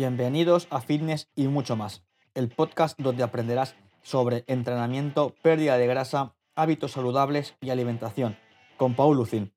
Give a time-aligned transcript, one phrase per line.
[0.00, 2.02] Bienvenidos a Fitness y mucho más,
[2.32, 8.38] el podcast donde aprenderás sobre entrenamiento, pérdida de grasa, hábitos saludables y alimentación,
[8.78, 9.52] con Paul Lucin.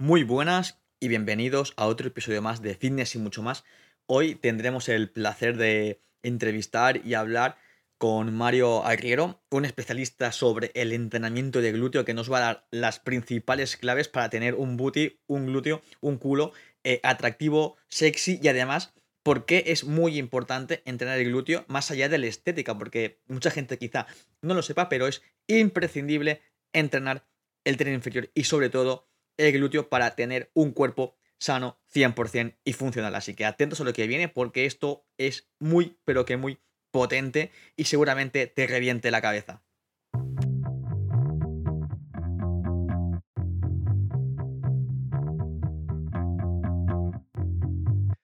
[0.00, 3.62] Muy buenas y bienvenidos a otro episodio más de Fitness y mucho más.
[4.06, 7.58] Hoy tendremos el placer de entrevistar y hablar
[7.98, 12.66] con Mario Arriero, un especialista sobre el entrenamiento de glúteo que nos va a dar
[12.72, 16.52] las principales claves para tener un booty, un glúteo, un culo
[16.84, 22.08] eh, atractivo, sexy y además por qué es muy importante entrenar el glúteo más allá
[22.08, 24.06] de la estética, porque mucha gente quizá
[24.40, 27.24] no lo sepa, pero es imprescindible entrenar
[27.64, 32.72] el tren inferior y sobre todo el glúteo para tener un cuerpo sano 100% y
[32.72, 33.14] funcional.
[33.14, 36.58] Así que atentos a lo que viene porque esto es muy, pero que muy
[36.90, 39.62] potente y seguramente te reviente la cabeza.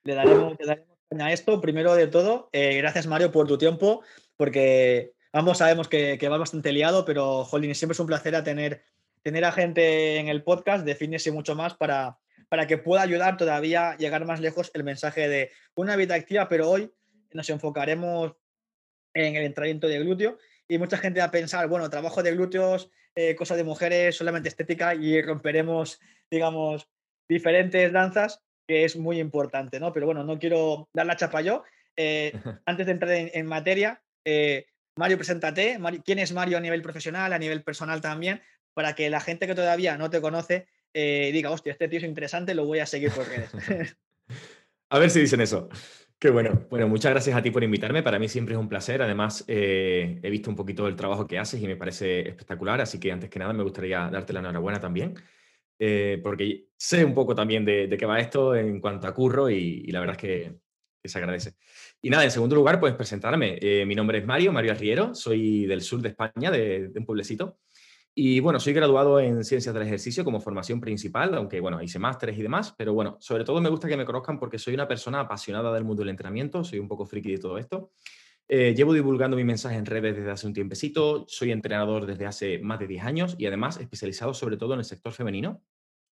[0.08, 0.56] Le daremos,
[1.20, 1.60] a esto.
[1.60, 4.02] Primero de todo, eh, gracias Mario por tu tiempo,
[4.38, 8.84] porque ambos sabemos que, vas bastante liado, pero Jolín, siempre es un placer tener,
[9.22, 12.16] tener a gente en el podcast de fitness mucho más para,
[12.48, 16.48] para que pueda ayudar todavía a llegar más lejos el mensaje de una vida activa,
[16.48, 16.90] pero hoy
[17.34, 18.32] nos enfocaremos
[19.12, 22.90] en el entrenamiento de glúteo y mucha gente va a pensar, bueno, trabajo de glúteos,
[23.14, 26.00] eh, cosa de mujeres, solamente estética y romperemos,
[26.30, 26.88] digamos,
[27.28, 29.92] diferentes danzas, que es muy importante, ¿no?
[29.92, 31.64] Pero bueno, no quiero dar la chapa yo.
[31.96, 32.32] Eh,
[32.66, 35.78] antes de entrar en, materia, eh, Mario, preséntate.
[36.04, 38.40] ¿Quién es Mario a nivel profesional, a nivel personal también?
[38.74, 42.54] Para que la gente que todavía no te conoce diga, hostia, este tío es interesante,
[42.54, 43.50] lo voy a seguir por redes.
[44.90, 45.68] a ver si dicen eso.
[46.18, 46.66] Qué bueno.
[46.68, 48.02] Bueno, muchas gracias a ti por invitarme.
[48.02, 49.00] Para mí siempre es un placer.
[49.02, 52.80] Además, eh, he visto un poquito el trabajo que haces y me parece espectacular.
[52.80, 55.14] Así que antes que nada me gustaría darte la enhorabuena también,
[55.78, 59.86] eh, porque sé un poco también de, qué va esto en cuanto a curro y,
[59.86, 60.54] la verdad es que,
[61.04, 61.54] se agradece.
[62.02, 63.58] Y nada, en segundo lugar, pues presentarme.
[63.62, 65.14] Eh, mi nombre es Mario, Mario Arriero.
[65.14, 67.58] Soy del sur de España, de un pueblecito.
[68.20, 72.36] Y bueno, soy graduado en Ciencias del Ejercicio como formación principal, aunque bueno, hice másteres
[72.36, 75.20] y demás, pero bueno, sobre todo me gusta que me conozcan porque soy una persona
[75.20, 77.92] apasionada del mundo del entrenamiento, soy un poco friki de todo esto.
[78.50, 82.58] Eh, llevo divulgando mi mensaje en redes desde hace un tiempecito, soy entrenador desde hace
[82.58, 85.62] más de 10 años y además especializado sobre todo en el sector femenino.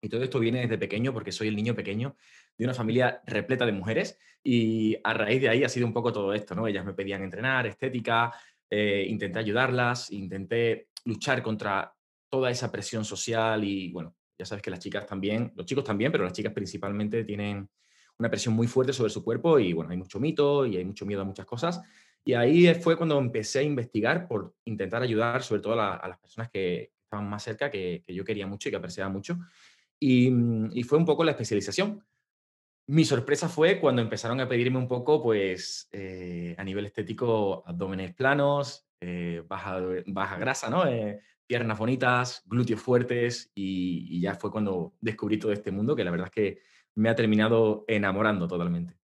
[0.01, 2.15] Y todo esto viene desde pequeño porque soy el niño pequeño
[2.57, 6.13] de una familia repleta de mujeres y a raíz de ahí ha sido un poco
[6.13, 6.67] todo esto, ¿no?
[6.67, 8.31] Ellas me pedían entrenar, estética,
[8.69, 11.93] eh, intenté ayudarlas, intenté luchar contra
[12.29, 16.11] toda esa presión social y bueno, ya sabes que las chicas también, los chicos también,
[16.11, 17.67] pero las chicas principalmente tienen
[18.19, 21.05] una presión muy fuerte sobre su cuerpo y bueno, hay mucho mito y hay mucho
[21.05, 21.81] miedo a muchas cosas.
[22.25, 26.49] Y ahí fue cuando empecé a investigar por intentar ayudar sobre todo a, las personas
[26.51, 29.37] que estaban más cerca, que, yo quería mucho y que apreciaba mucho.
[29.99, 30.31] Y,
[30.71, 32.05] y, fue un poco la especialización.
[32.87, 38.13] Mi sorpresa fue cuando empezaron a pedirme un poco, pues, eh, a nivel estético, abdómenes
[38.15, 40.85] planos, eh, baja, baja grasa, ¿no?
[40.87, 46.11] Eh, piernas bonitas, glúteos fuertes y, ya fue cuando descubrí todo este mundo que la
[46.11, 46.61] verdad es que
[46.95, 48.98] me ha terminado enamorando totalmente.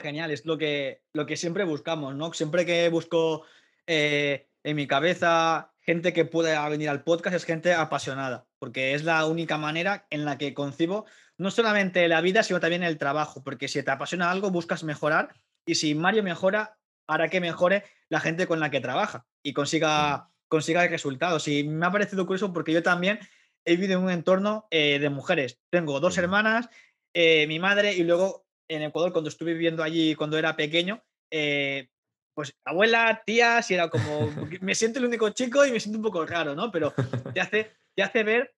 [0.00, 2.32] Genial, es lo que, lo que siempre buscamos, ¿no?
[2.32, 3.44] Siempre que busco
[3.86, 9.04] eh, en mi cabeza gente que pueda venir al podcast es gente apasionada, porque es
[9.04, 11.06] la única manera en la que concibo
[11.38, 15.34] no solamente la vida, sino también el trabajo, porque si te apasiona algo, buscas mejorar
[15.66, 20.30] y si Mario mejora, hará que mejore la gente con la que trabaja y consiga,
[20.48, 21.48] consiga resultados.
[21.48, 23.18] Y me ha parecido curioso porque yo también
[23.64, 25.58] he vivido en un entorno eh, de mujeres.
[25.70, 26.68] Tengo dos hermanas,
[27.14, 31.88] eh, mi madre y luego en Ecuador, cuando estuve viviendo allí cuando era pequeño, eh,
[32.34, 36.04] pues abuela, tías, y era como, me siento el único chico y me siento un
[36.04, 36.70] poco raro, ¿no?
[36.70, 36.94] Pero
[37.34, 38.54] te hace, te hace ver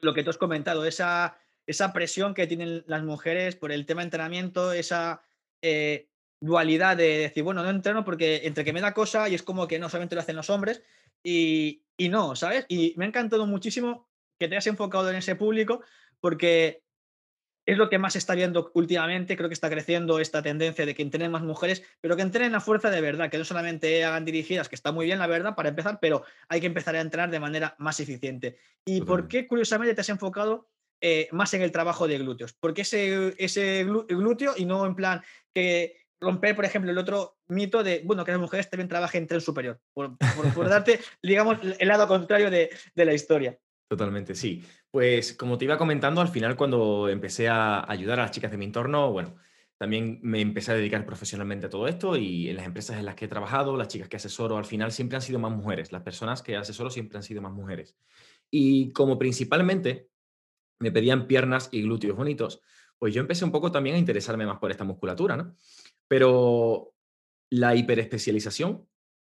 [0.00, 4.02] lo que tú has comentado, esa, esa presión que tienen las mujeres por el tema
[4.02, 5.22] de entrenamiento, esa
[6.40, 9.66] dualidad de decir, bueno, no entreno porque entre que me da cosa y es como
[9.66, 10.82] que no solamente lo hacen los hombres
[11.22, 12.64] y, no, ¿sabes?
[12.68, 15.82] Y me ha encantado muchísimo que te hayas enfocado en ese público
[16.20, 16.82] porque
[17.68, 20.94] es lo que más se está viendo últimamente, creo que está creciendo esta tendencia de
[20.94, 24.24] que entrenen más mujeres, pero que entrenen a fuerza de verdad, que no solamente hagan
[24.24, 27.30] dirigidas, que está muy bien la verdad para empezar, pero hay que empezar a entrenar
[27.30, 28.56] de manera más eficiente.
[28.86, 30.70] ¿Y por qué curiosamente te has enfocado
[31.02, 32.54] eh, más en el trabajo de glúteos?
[32.54, 35.22] ¿Por qué ese, ese glúteo y no en plan
[35.52, 39.28] que romper, por ejemplo, el otro mito de, bueno, que las mujeres también trabajen en
[39.28, 40.16] tren superior, por,
[40.68, 43.58] darte, digamos, el lado contrario de, la historia.
[43.90, 44.62] Totalmente, sí.
[44.90, 48.58] Pues como te iba comentando, al final cuando empecé a ayudar a las chicas de
[48.58, 49.36] mi entorno, bueno,
[49.78, 53.14] también me empecé a dedicar profesionalmente a todo esto y en las empresas en las
[53.14, 55.90] que he trabajado, las chicas que asesoro, al final siempre han sido más mujeres.
[55.90, 57.96] Las personas que asesoro siempre han sido más mujeres.
[58.50, 60.10] Y como principalmente
[60.80, 62.62] me pedían piernas y glúteos bonitos,
[62.98, 65.54] pues yo empecé un poco también a interesarme más por esta musculatura, ¿no?
[66.08, 66.94] Pero
[67.50, 68.88] la hiperespecialización,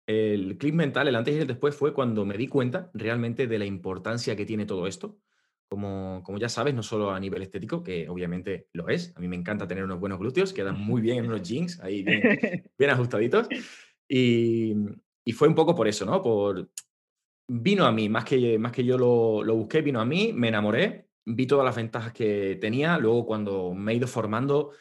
[0.08, 3.60] el clip mental, el antes y el después fue cuando me di cuenta realmente de
[3.60, 5.18] la importancia que tiene todo esto.
[5.68, 9.14] Como, como ya sabes, no solo a nivel estético, que obviamente lo es.
[9.16, 12.04] A mí me encanta tener unos buenos glúteos, quedan muy bien en unos jeans, ahí
[12.04, 12.22] bien,
[12.78, 13.48] bien ajustaditos.
[14.08, 14.76] Y,
[15.24, 16.22] y, fue un poco por eso, ¿no?
[16.22, 16.70] Por,
[17.48, 20.50] vino a mí, más que, más que yo lo, lo busqué, vino a mí, me
[20.50, 22.98] enamoré, vi todas las ventajas que tenía.
[23.00, 24.72] Luego, cuando me he ido formando,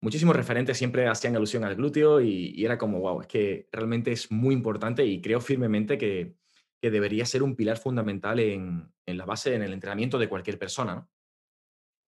[0.00, 4.30] muchísimos referentes siempre hacían alusión al glúteo y, era como, wow, es que realmente es
[4.30, 6.34] muy importante y creo firmemente que,
[6.80, 10.58] que debería ser un pilar fundamental en, en, la base, en el entrenamiento de cualquier
[10.58, 11.08] persona.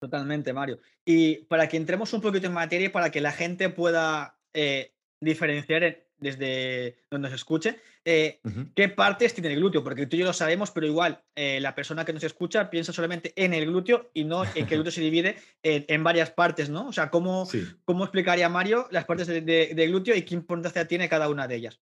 [0.00, 0.78] Totalmente, Mario.
[1.04, 4.94] Y para que entremos un poquito en materia y para que la gente pueda eh,
[5.20, 8.40] diferenciar desde donde se escuche, eh,
[8.74, 11.74] qué partes tiene el glúteo, porque tú y yo lo sabemos, pero igual eh, la
[11.74, 14.92] persona que nos escucha piensa solamente en el glúteo y no en que el glúteo
[14.92, 16.88] se divide en, varias partes, ¿no?
[16.88, 17.48] O sea, ¿cómo,
[17.84, 21.56] ¿cómo explicaría Mario las partes de, de, glúteo y qué importancia tiene cada una de
[21.56, 21.80] ellas?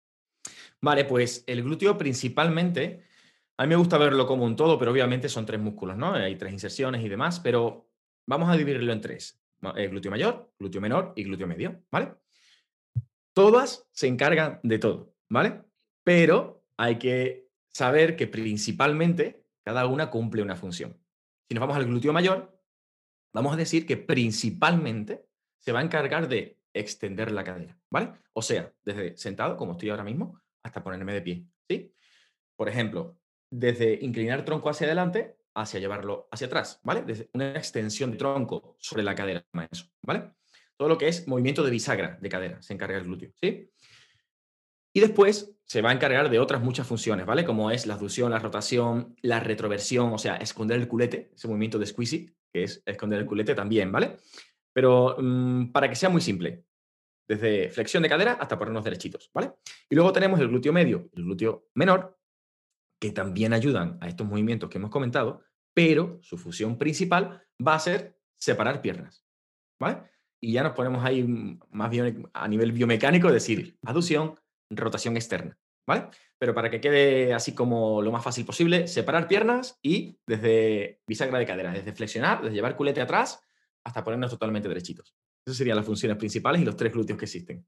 [0.81, 3.05] Vale, pues el glúteo principalmente,
[3.57, 6.15] a mí me gusta verlo como un todo, pero obviamente son tres músculos, ¿no?
[6.15, 7.89] Hay tres inserciones y demás, pero
[8.27, 9.41] vamos a dividirlo en tres.
[9.75, 12.13] El glúteo mayor, glúteo menor y glúteo medio, ¿vale?
[13.37, 15.63] Todas se encargan de todo, ¿vale?
[16.03, 20.99] Pero hay que saber que principalmente cada una cumple una función.
[21.47, 22.59] Si nos vamos al glúteo mayor,
[23.35, 25.27] vamos a decir que principalmente
[25.59, 28.15] se va a encargar de extender la cadera, ¿vale?
[28.33, 31.95] O sea, desde sentado, como estoy ahora mismo, hasta ponerme de pie, ¿sí?
[32.57, 33.19] Por ejemplo,
[33.51, 37.03] desde inclinar tronco hacia adelante hacia llevarlo hacia atrás, ¿vale?
[37.03, 39.45] Desde una extensión de tronco sobre la cadera,
[40.03, 40.33] ¿vale?
[40.77, 43.71] Todo lo que es movimiento de bisagra de cadera, se encarga el glúteo, ¿sí?
[44.95, 47.45] Y después se va a encargar de otras muchas funciones, ¿vale?
[47.45, 51.79] Como es la abducción, la rotación, la retroversión, o sea, esconder el culete, ese movimiento
[51.79, 54.17] de squeezy, que es esconder el culete también, ¿vale?
[54.73, 56.65] Pero mm, para que sea muy simple,
[57.29, 59.53] desde flexión de cadera hasta ponernos derechitos, ¿vale?
[59.91, 62.19] Y luego tenemos el glúteo medio el glúteo menor,
[63.01, 65.43] que también ayudan a estos movimientos que hemos comentado,
[65.75, 69.27] pero su función principal va a ser separar piernas,
[69.79, 70.05] ¿vale?
[70.41, 71.25] Y ya nos ponemos ahí
[71.71, 74.35] más bien a nivel biomecánico, decir aducción,
[74.71, 76.09] rotación externa, ¿vale?
[76.39, 81.39] Pero para que quede así como lo más fácil posible, separar piernas y desde bisagra
[81.39, 83.41] de cadera, desde flexionar, desde llevar culete atrás
[83.85, 85.15] hasta ponernos totalmente derechitos.
[85.47, 87.65] Esas serían las funciones principales y los tres glúteos que existen.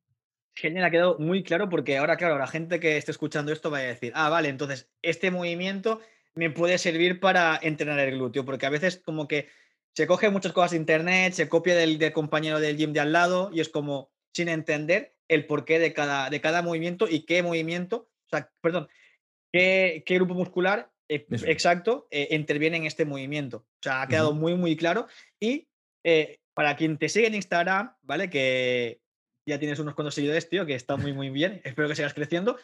[0.56, 3.78] Genial, ha quedado muy claro porque ahora, claro, la gente que esté escuchando esto va
[3.78, 6.00] a decir, ah, vale, entonces este movimiento
[6.34, 9.48] me puede servir para entrenar el glúteo, porque a veces como que
[9.94, 13.50] se coge muchas cosas de internet, se copia del, compañero del gym de al lado
[13.52, 18.08] y es como sin entender el porqué de cada, de cada movimiento y qué movimiento,
[18.26, 18.88] o sea, perdón,
[19.52, 23.58] qué, grupo muscular eh, exacto eh, interviene en este movimiento.
[23.58, 25.06] O sea, ha quedado muy, muy claro.
[25.40, 25.68] Y
[26.04, 28.28] eh, para quien te sigue en Instagram, ¿vale?
[28.30, 29.00] Que
[29.46, 31.60] ya tienes unos cuantos seguidores, tío, que está muy, muy bien.
[31.64, 32.58] Espero que sigas creciendo.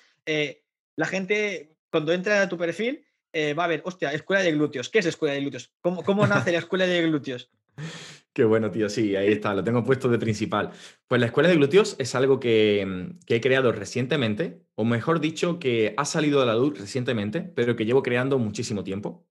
[0.96, 4.88] la gente, cuando entra a tu perfil, eh, va a ver, hostia, escuela de glúteos.
[4.88, 5.72] ¿Qué es escuela de glúteos?
[5.80, 7.50] ¿Cómo, cómo nace la escuela de glúteos?
[8.34, 8.88] Qué bueno, tío.
[8.88, 10.70] Sí, ahí está, lo tengo puesto de principal.
[11.06, 15.94] Pues la escuela de glúteos es algo que, he creado recientemente, o mejor dicho, que
[15.96, 19.24] ha salido de la luz recientemente, pero que llevo creando muchísimo tiempo.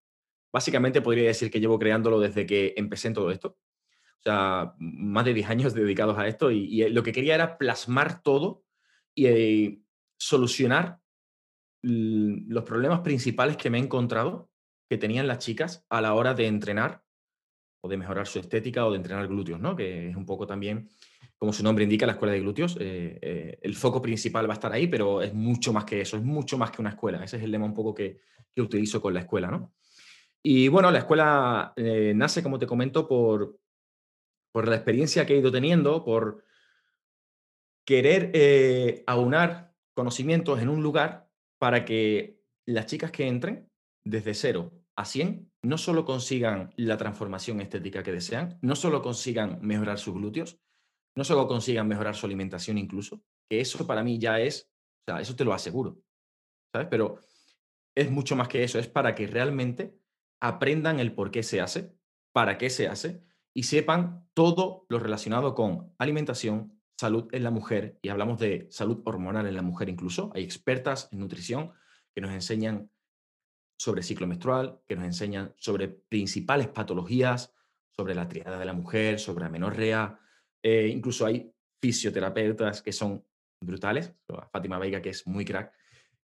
[0.53, 3.57] Básicamente podría decir que llevo creándolo desde que empecé en todo esto.
[4.19, 8.23] O sea, más de 10 años dedicados a esto y, lo que quería era plasmar
[8.23, 8.63] todo
[9.13, 9.79] y eh,
[10.17, 11.02] solucionar
[11.83, 14.49] los problemas principales que me he encontrado
[14.89, 17.03] que tenían las chicas a la hora de entrenar
[17.81, 19.75] o de mejorar su estética o de entrenar glúteos, ¿no?
[19.75, 20.89] Que es un poco también,
[21.37, 22.77] como su nombre indica, la escuela de glúteos.
[22.79, 26.15] Eh, eh, el foco principal va a estar ahí, pero es mucho más que eso,
[26.15, 27.21] es mucho más que una escuela.
[27.23, 28.19] Ese es el lema un poco que,
[28.53, 29.73] que utilizo con la escuela, ¿no?
[30.41, 33.59] Y bueno, la escuela eh, nace, como te comento, por,
[34.53, 36.45] por la experiencia que he ido teniendo, por
[37.85, 41.22] querer aunar conocimientos en un lugar
[41.63, 43.71] para que las chicas que entren
[44.05, 49.59] desde cero a 100 no solo consigan la transformación estética que desean, no solo consigan
[49.61, 50.59] mejorar sus glúteos,
[51.15, 54.69] no solo consigan mejorar su alimentación incluso, que eso para mí ya es,
[55.07, 56.01] o sea, eso te lo aseguro,
[56.73, 56.89] ¿sabes?
[56.91, 57.21] Pero
[57.95, 59.97] es mucho más que eso, es para que realmente
[60.41, 61.95] aprendan el por qué se hace,
[62.33, 63.23] para qué se hace
[63.55, 69.01] y sepan todo lo relacionado con alimentación, salud en la mujer, y hablamos de salud
[69.05, 71.71] hormonal en la mujer incluso, hay expertas en nutrición
[72.13, 72.89] que nos enseñan
[73.77, 77.53] sobre ciclo menstrual, que nos enseñan sobre principales patologías,
[77.91, 80.19] sobre la triada de la mujer, sobre la menorrea,
[80.61, 83.25] eh, incluso hay fisioterapeutas que son
[83.59, 84.13] brutales,
[84.51, 85.73] Fátima Veiga que es muy crack,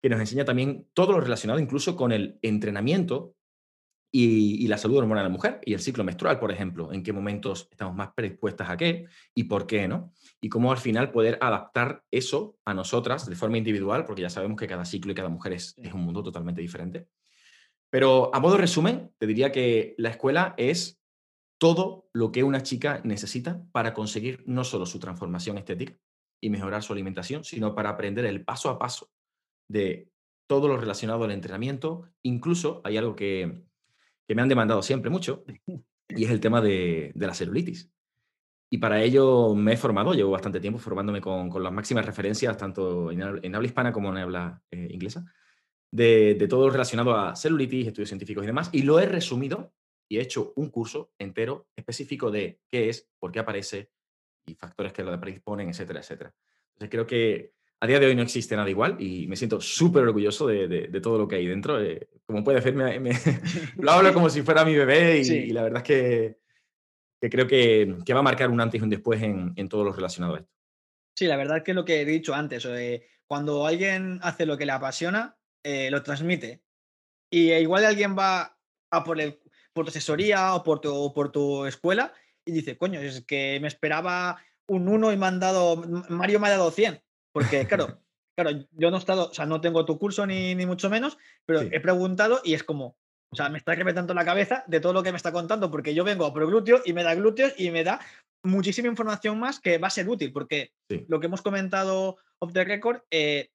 [0.01, 3.35] que nos enseña también todo lo relacionado incluso con el entrenamiento
[4.11, 7.13] y, la salud hormonal de la mujer y el ciclo menstrual, por ejemplo, en qué
[7.13, 10.11] momentos estamos más predispuestas a qué y por qué, ¿no?
[10.41, 14.57] Y cómo al final poder adaptar eso a nosotras de forma individual, porque ya sabemos
[14.57, 17.07] que cada ciclo y cada mujer es, es un mundo totalmente diferente.
[17.91, 20.99] Pero a modo resumen, te diría que la escuela es
[21.59, 25.97] todo lo que una chica necesita para conseguir no solo su transformación estética
[26.41, 29.11] y mejorar su alimentación, sino para aprender el paso a paso
[29.67, 30.09] de
[30.47, 32.09] todo lo relacionado al entrenamiento.
[32.23, 33.68] Incluso hay algo que,
[34.29, 35.43] que me han demandado siempre mucho,
[36.07, 37.91] y es el tema de, la celulitis.
[38.71, 43.09] Y para ello me he formado, llevo bastante tiempo formándome con, las máximas referencias, tanto
[43.09, 45.25] en, habla hispana como en habla eh, inglesa,
[45.91, 49.73] de, de, todo relacionado a celulitis, estudios científicos y demás, y lo he resumido
[50.07, 53.89] y he hecho un curso entero específico de qué es, por qué aparece
[54.45, 56.35] y factores que lo predisponen, etcétera, etcétera.
[56.73, 60.03] Entonces creo que a día de hoy no existe nada igual y me siento súper
[60.03, 61.81] orgulloso de, todo lo que hay dentro.
[61.81, 63.11] Eh, como puede ver, me,
[63.77, 68.19] lo hablo como si fuera mi bebé y, la verdad es que, creo que, va
[68.19, 70.51] a marcar un antes y un después en, en, todo lo relacionado a esto.
[71.17, 72.65] Sí, la verdad es que es lo que he dicho antes.
[72.65, 76.61] Eh, cuando alguien hace lo que le apasiona, eh, lo transmite.
[77.31, 78.57] Y igual alguien va
[78.91, 79.39] a por, el,
[79.71, 83.67] por tu asesoría o por tu, por tu escuela y dice, coño, es que me
[83.67, 85.77] esperaba un 1 y me han dado,
[86.09, 87.01] Mario me ha dado 100
[87.33, 88.01] porque, claro,
[88.37, 91.17] claro, yo no he estado, o sea, no tengo tu curso ni, ni mucho menos,
[91.45, 92.97] pero he preguntado y es como,
[93.31, 95.93] o sea, me está reventando la cabeza de todo lo que me está contando, porque
[95.93, 97.99] yo vengo a pro glúteo y me da glúteos y me da
[98.43, 100.71] muchísima información más que va a ser útil, porque
[101.07, 103.49] lo que hemos comentado off the record, eh,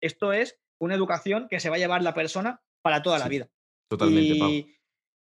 [0.00, 3.48] esto es una educación que se va a llevar la persona para toda la vida.
[3.90, 4.76] Totalmente,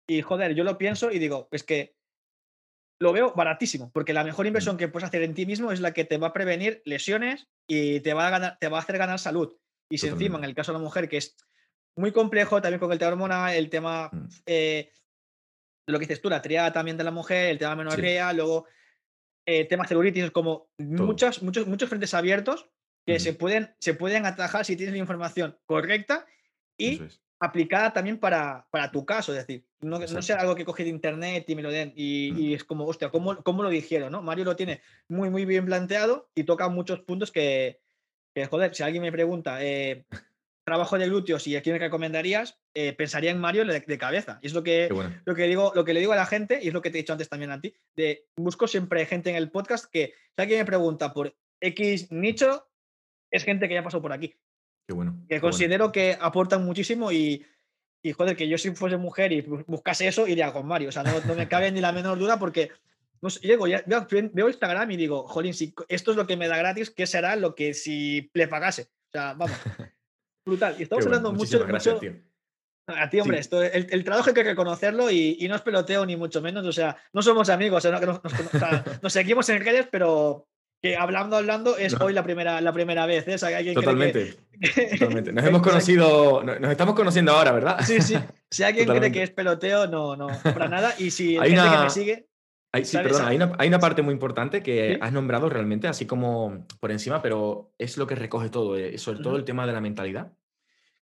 [0.09, 1.97] y, joder, yo lo pienso y digo, es que
[2.99, 5.93] lo veo baratísimo, porque la mejor inversión que puedes hacer en ti mismo es la
[5.93, 8.99] que te va a prevenir lesiones y te va a, ganar, te va a hacer
[8.99, 9.55] ganar salud.
[9.91, 11.37] Y si encima, en el caso de la mujer, que es
[11.97, 14.29] muy complejo también con el tema hormona, el tema, mm.
[14.47, 14.93] eh,
[15.87, 18.67] lo que dices tú, la triada también de la mujer, el tema menorrea, luego
[19.47, 22.69] el eh, tema celulitis, como muchos, muchos, muchos frentes abiertos
[23.07, 26.27] que se, pueden, se pueden atajar si tienes la información correcta
[26.77, 27.01] y
[27.39, 30.91] aplicada también para, para tu caso, es decir, no, no sea algo que coge de
[30.91, 32.39] internet y me lo den y, mm.
[32.39, 34.13] y es como, hostia, ¿cómo, ¿cómo, lo dijeron?
[34.13, 34.23] ¿no?
[34.23, 37.81] Mario lo tiene muy, muy bien planteado y toca muchos puntos que,
[38.35, 40.07] que joder, si alguien me pregunta, eh,
[40.67, 44.41] trabajo de glúteos y a quién recomendarías, eh, pensaría en Mario de, cabeza.
[44.43, 44.89] Y es lo que,
[45.25, 46.99] lo, que digo, lo que le digo a la gente, y es lo que te
[46.99, 50.43] he dicho antes también a ti, de busco siempre gente en el podcast que, si
[50.43, 52.69] alguien me pregunta por X nicho,
[53.31, 54.35] es gente que ya pasó por aquí.
[54.87, 55.17] Qué bueno.
[55.29, 57.45] Que considero que aportan muchísimo y,
[58.03, 60.91] y, joder, que yo si fuese mujer y buscase eso, iría con Mario.
[60.91, 62.71] O sea, no, me cabe ni la menor duda porque
[63.21, 66.57] no llego, ya, veo Instagram y digo, jolín, si esto es lo que me da
[66.57, 68.83] gratis, ¿qué será lo que si le pagase?
[68.83, 69.57] O sea, vamos,
[70.47, 70.77] brutal.
[70.79, 71.99] Y estamos hablando mucho, gracias,
[72.87, 76.41] A ti, hombre, esto, el, trabajo hay que reconocerlo y, no es peloteo ni mucho
[76.41, 76.65] menos.
[76.65, 77.91] O sea, no somos amigos, ¿eh?
[77.91, 78.21] nos,
[79.03, 80.47] nos, seguimos en redes, pero
[80.83, 83.27] que hablando, hablando, es hoy la primera, la primera vez.
[83.29, 83.37] ¿eh?
[83.75, 84.37] totalmente,
[84.99, 85.33] totalmente.
[85.33, 87.81] Nos hemos conocido, nos estamos conociendo ahora, ¿verdad?
[87.85, 88.17] Sí, sí.
[88.51, 90.95] Si alguien cree que es peloteo, no, no, para nada.
[90.99, 92.29] Y si hay gente que me sigue.
[92.73, 96.05] Hay, sí, perdón, hay una, hay una, parte muy importante que has nombrado realmente, así
[96.05, 99.73] como por encima, pero es lo que recoge todo, eh, sobre todo el tema de
[99.73, 100.33] la mentalidad,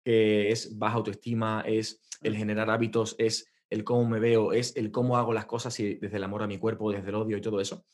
[0.02, 4.90] que es baja autoestima, es el generar hábitos, es el cómo me veo, es el
[4.90, 7.42] cómo hago las cosas y desde el amor a mi cuerpo, desde el odio y
[7.42, 7.84] todo eso.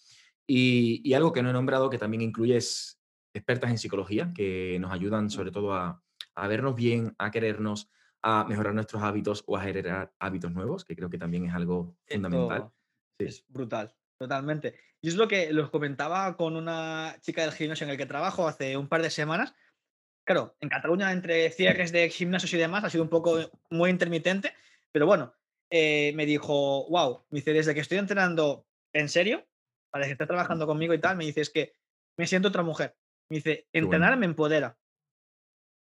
[0.46, 3.00] Y, algo que no he nombrado que también incluye es
[3.32, 6.02] expertas en psicología que nos ayudan sobre todo a,
[6.48, 7.90] vernos bien, a querernos,
[8.22, 11.96] a mejorar nuestros hábitos o a generar hábitos nuevos, que creo que también es algo
[12.06, 12.70] fundamental.
[13.18, 14.74] Es brutal, totalmente.
[15.00, 18.48] Y es lo que los comentaba con una chica del gimnasio en el que trabajo
[18.48, 19.54] hace un par de semanas.
[20.24, 23.38] Claro, en Cataluña, entre cierres de gimnasios y demás, ha sido un poco
[23.70, 24.54] muy intermitente,
[24.90, 25.34] pero bueno,
[25.70, 29.44] eh, me dijo, wow, me dice, desde que estoy entrenando en serio,
[29.94, 31.72] para que esté trabajando conmigo y tal, me dice, es que
[32.18, 32.96] me siento otra mujer.
[33.30, 34.76] Me dice, entrenar me empodera.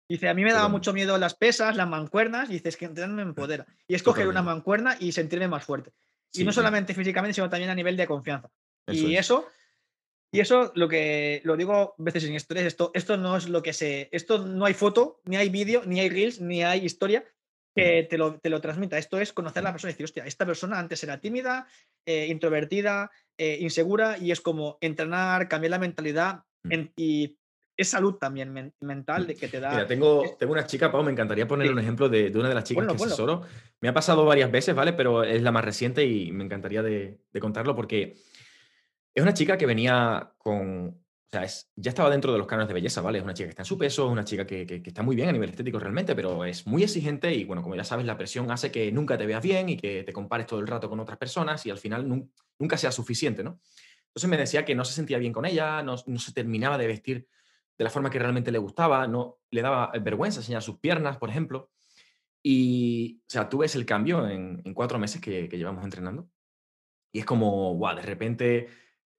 [0.07, 2.85] Dice, a mí me daba mucho miedo las pesas, las mancuernas, y dice, es que
[2.85, 3.65] entrenar me empodera.
[3.87, 5.93] Y es coger una mancuerna y sentirme más fuerte.
[6.31, 8.51] y no solamente físicamente, sino también a nivel de confianza.
[8.85, 9.47] y eso,
[10.31, 13.73] y eso lo que lo digo veces en historias, esto, esto no es lo que
[13.73, 17.25] se, esto no hay foto, ni hay vídeo, ni hay reels, ni hay historia
[17.77, 18.97] que te lo, te lo transmita.
[18.97, 21.67] Esto es conocer a la persona y decir, hostia, esta persona antes era tímida,
[22.05, 26.71] eh, introvertida, eh, insegura y es como entrenar, cambiar la mentalidad mm.
[26.95, 27.37] y
[27.77, 29.27] es salud también mental mm.
[29.27, 29.69] de que te da.
[29.69, 32.63] Mira, tengo, tengo una chica, Pau, me encantaría poner un ejemplo de, una de las
[32.63, 33.43] chicas que asesoro.
[33.79, 34.93] Me ha pasado varias veces, ¿vale?
[34.93, 38.15] Pero es la más reciente y me encantaría de, contarlo porque
[39.13, 42.69] es una chica que venía con, o sea, es, ya estaba dentro de los cánones
[42.69, 43.17] de belleza, ¿vale?
[43.17, 45.13] Es una chica que está en su peso, es una chica que, que, está muy
[45.13, 48.17] bien a nivel estético realmente, pero es muy exigente y, bueno, como ya sabes, la
[48.17, 51.01] presión hace que nunca te veas bien y que te compares todo el rato con
[51.01, 53.59] otras personas y al final nunca sea suficiente, ¿no?
[54.07, 56.87] Entonces me decía que no se sentía bien con ella, no, no, se terminaba de
[56.87, 57.27] vestir
[57.77, 61.29] de la forma que realmente le gustaba, no le daba vergüenza enseñar sus piernas, por
[61.29, 61.71] ejemplo.
[62.41, 66.29] Y, o sea, tú ves el cambio en, en cuatro meses que, que llevamos entrenando
[67.11, 68.67] y es como, wow, de repente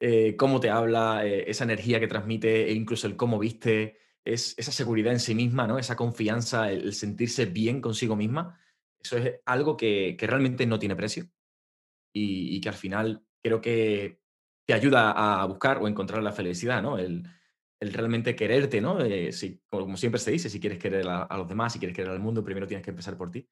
[0.01, 4.55] eh, cómo te habla, eh, esa energía que transmite e incluso el cómo viste, es
[4.57, 5.79] esa seguridad en sí misma, ¿no?
[5.79, 8.61] esa confianza, el, sentirse bien consigo misma,
[9.01, 11.29] eso es algo que, realmente no tiene precio
[12.13, 14.21] y, que al final creo que
[14.67, 15.13] te ayuda
[15.43, 16.99] a buscar o encontrar la felicidad, ¿no?
[16.99, 17.25] El,
[17.81, 19.01] realmente quererte, ¿no?
[19.01, 22.11] Eh, si, como siempre se dice, si quieres querer a, los demás, si quieres querer
[22.11, 23.49] al mundo, primero tienes que empezar por ti.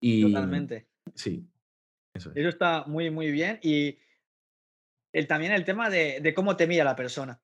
[0.00, 0.88] Y, Totalmente.
[1.14, 1.46] Sí,
[2.14, 2.36] eso es.
[2.36, 3.60] Eso está muy, muy bien.
[3.62, 3.98] Y
[5.12, 7.40] el, también el tema de, cómo te mira la persona.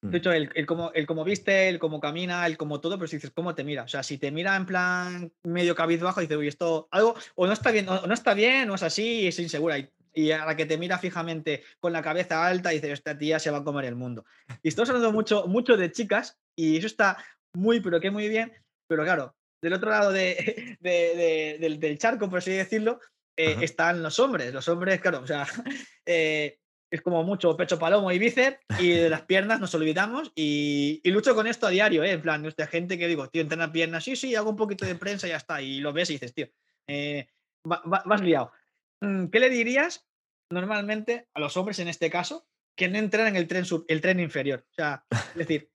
[0.00, 0.14] De mm.
[0.14, 3.16] hecho, el, el, cómo, el cómo viste, el cómo camina, el cómo todo, pero si
[3.16, 3.82] dices cómo te mira.
[3.82, 7.52] O sea, si te mira en plan medio cabizbajo, dices, uy, esto algo, o no
[7.52, 9.78] está bien, o no está bien, o es así, es insegura.
[9.78, 13.38] Y, y, a la que te mira fijamente con la cabeza alta, dices, esta tía
[13.38, 14.24] se va a comer el mundo.
[14.62, 17.16] Y estamos hablando mucho, mucho de chicas, y eso está
[17.52, 18.52] muy, pero que muy bien.
[18.86, 20.78] Pero claro, del otro lado de,
[21.60, 23.00] del, del, charco, por así decirlo,
[23.36, 24.52] eh, están los hombres.
[24.52, 25.46] Los hombres, claro, o sea,
[26.06, 26.58] eh,
[26.90, 31.34] es como mucho pecho palomo y bíceps y de las piernas nos olvidamos y, lucho
[31.34, 32.12] con esto a diario, ¿eh?
[32.12, 34.94] en plan, de gente que digo, tío, entrena piernas, sí, sí, hago un poquito de
[34.94, 36.48] prensa y ya está, y lo ves y dices, tío,
[36.86, 37.28] eh,
[37.64, 38.52] vas liado.
[39.00, 40.06] Mm, ¿Qué le dirías
[40.50, 44.20] normalmente a los hombres en este caso que no entrenan el tren, sub, el tren
[44.20, 44.64] inferior?
[44.70, 45.70] O sea, es decir,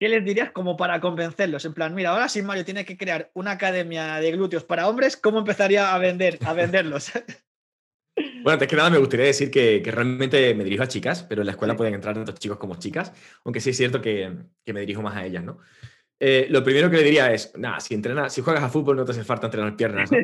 [0.00, 1.64] ¿qué les dirías como para convencerlos?
[1.64, 5.16] En plan, mira, ahora si Mario tiene que crear una academia de glúteos para hombres,
[5.16, 7.12] ¿cómo empezaría a vender, a venderlos?
[8.42, 11.46] Bueno, antes que nada me gustaría decir que, realmente me dirijo a chicas, pero en
[11.46, 13.12] la escuela pueden entrar tanto chicos como chicas,
[13.44, 14.32] aunque sí es cierto que,
[14.66, 15.58] me dirijo más a ellas, ¿no?
[16.20, 19.04] Eh, lo primero que le diría es, nada, si, entrenas, si juegas a fútbol no
[19.04, 20.10] te hace falta entrenar piernas.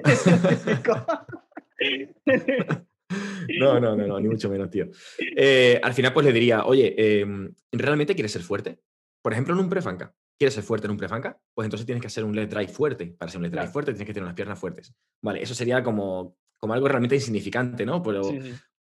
[3.61, 3.81] ¿no?
[3.81, 4.89] no, no, no, ni mucho menos, tío.
[5.37, 8.81] Eh, al final pues le diría, oye, em, ¿realmente quieres ser fuerte?
[9.23, 10.15] Por ejemplo, en un prefanca.
[10.37, 11.39] ¿Quieres ser fuerte en un prefanca?
[11.55, 13.15] Pues entonces tienes que hacer un leg drive fuerte.
[13.17, 14.93] Para ser un leg drive fuerte tienes que tener unas piernas fuertes.
[15.23, 18.03] Vale, eso sería como como algo realmente insignificante, ¿no?
[18.03, 18.23] Pero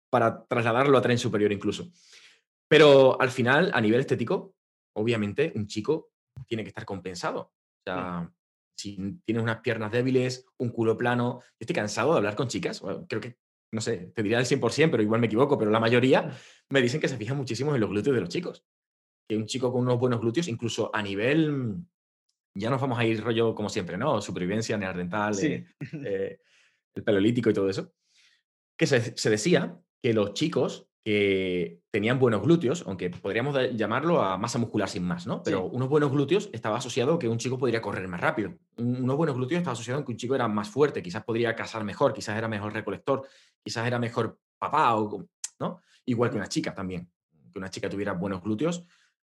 [0.08, 1.90] para trasladarlo a tren superior incluso.
[2.66, 4.54] Pero al final, a nivel estético,
[4.96, 6.08] obviamente, un chico
[6.46, 7.40] tiene que estar compensado.
[7.42, 8.32] O sea,
[8.74, 12.82] si tienes unas piernas débiles, un culo plano, yo estoy cansado de hablar con chicas,
[13.06, 13.36] creo que,
[13.70, 16.34] no sé, te diría el 100%, pero igual me equivoco, pero la mayoría
[16.70, 18.64] me dicen que se fijan muchísimo en los glúteos de los chicos.
[19.28, 21.84] Que un chico con unos buenos glúteos, incluso a nivel,
[22.56, 24.22] ya nos vamos a ir rollo como siempre, ¿no?
[24.22, 25.62] Supervivencia neandertal, sí.
[26.02, 26.38] eh,
[26.94, 27.92] el paleolítico y todo eso,
[28.76, 34.58] que se, decía que los chicos que tenían buenos glúteos, aunque podríamos llamarlo a masa
[34.58, 35.42] muscular sin más, ¿no?
[35.42, 38.54] Pero unos buenos glúteos estaba asociado a que un chico podría correr más rápido.
[38.78, 41.84] unos buenos glúteos estaba asociado a que un chico era más fuerte, quizás podría cazar
[41.84, 43.26] mejor, quizás era mejor recolector,
[43.62, 45.26] quizás era mejor papá, o,
[45.60, 45.80] ¿no?
[46.06, 47.10] Igual que una chica también.
[47.52, 48.84] Que una chica tuviera buenos glúteos,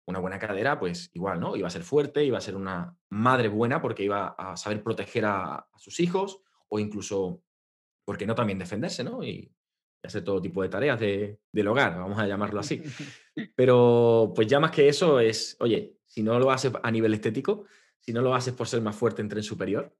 [0.05, 1.55] una buena cadera, pues igual, ¿no?
[1.55, 5.25] Iba a ser fuerte, iba a ser una madre buena porque iba a saber proteger
[5.25, 7.41] a sus hijos o incluso
[8.05, 9.23] ¿por qué no también defenderse, ¿no?
[9.23, 9.51] Y,
[10.05, 12.83] hacer todo tipo de tareas de, del hogar, vamos a llamarlo así.
[13.55, 17.65] Pero pues ya más que eso es, oye, si no lo haces a nivel estético,
[17.99, 19.95] si no lo haces por ser más fuerte en tren superior,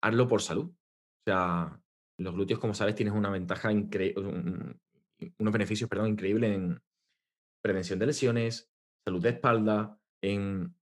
[0.00, 0.64] hazlo por salud.
[0.64, 1.78] O sea,
[2.18, 4.78] los glúteos, como sabes, tienes una ventaja increíble,
[5.38, 6.82] unos beneficios, perdón, increíbles en
[7.62, 8.70] prevención de lesiones,
[9.04, 10.74] salud de espalda, en,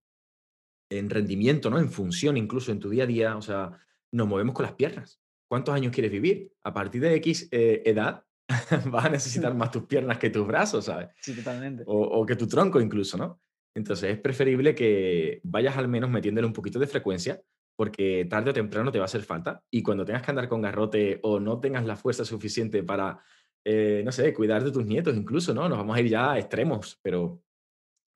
[0.89, 1.77] en rendimiento, ¿no?
[1.77, 3.37] En función, incluso en tu día a día.
[3.37, 3.71] O sea,
[4.11, 5.20] nos movemos con las piernas.
[5.51, 6.49] ¿Cuántos años quieres vivir?
[6.63, 8.23] A partir de X eh, edad
[8.85, 11.09] vas a necesitar más tus piernas que tus brazos, ¿sabes?
[11.19, 11.83] Sí, totalmente.
[11.87, 13.41] O, que tu tronco incluso, ¿no?
[13.75, 17.41] Entonces es preferible que vayas al menos metiéndole un poquito de frecuencia,
[17.75, 19.61] porque tarde o temprano te va a hacer falta.
[19.69, 23.19] Y cuando tengas que andar con garrote o no tengas la fuerza suficiente para,
[23.65, 25.67] eh, no sé, cuidar de tus nietos incluso, ¿no?
[25.67, 27.43] Nos vamos a ir ya a extremos, pero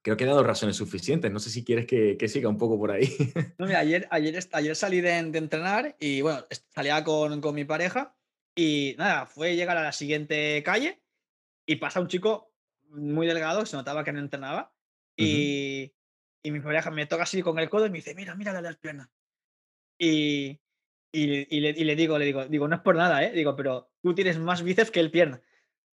[0.06, 1.32] creo que he dado razones suficientes.
[1.32, 3.10] No sé si quieres que, siga un poco por ahí.
[3.58, 8.16] No, mira, ayer, ayer, ayer salí de, entrenar y bueno, salía con, mi pareja
[8.56, 11.02] y nada, fue llegar a la siguiente calle
[11.66, 12.54] y pasa un chico
[12.90, 14.72] muy delgado, se notaba que no entrenaba
[15.18, 15.92] y,
[16.44, 19.10] mi pareja me toca así con el codo y me dice, mira, mira las piernas.
[19.98, 20.60] Y,
[21.12, 23.32] y, le, digo, le digo, digo, no es por nada, ¿eh?
[23.32, 25.42] Digo, pero tú tienes más bíceps que el pierna.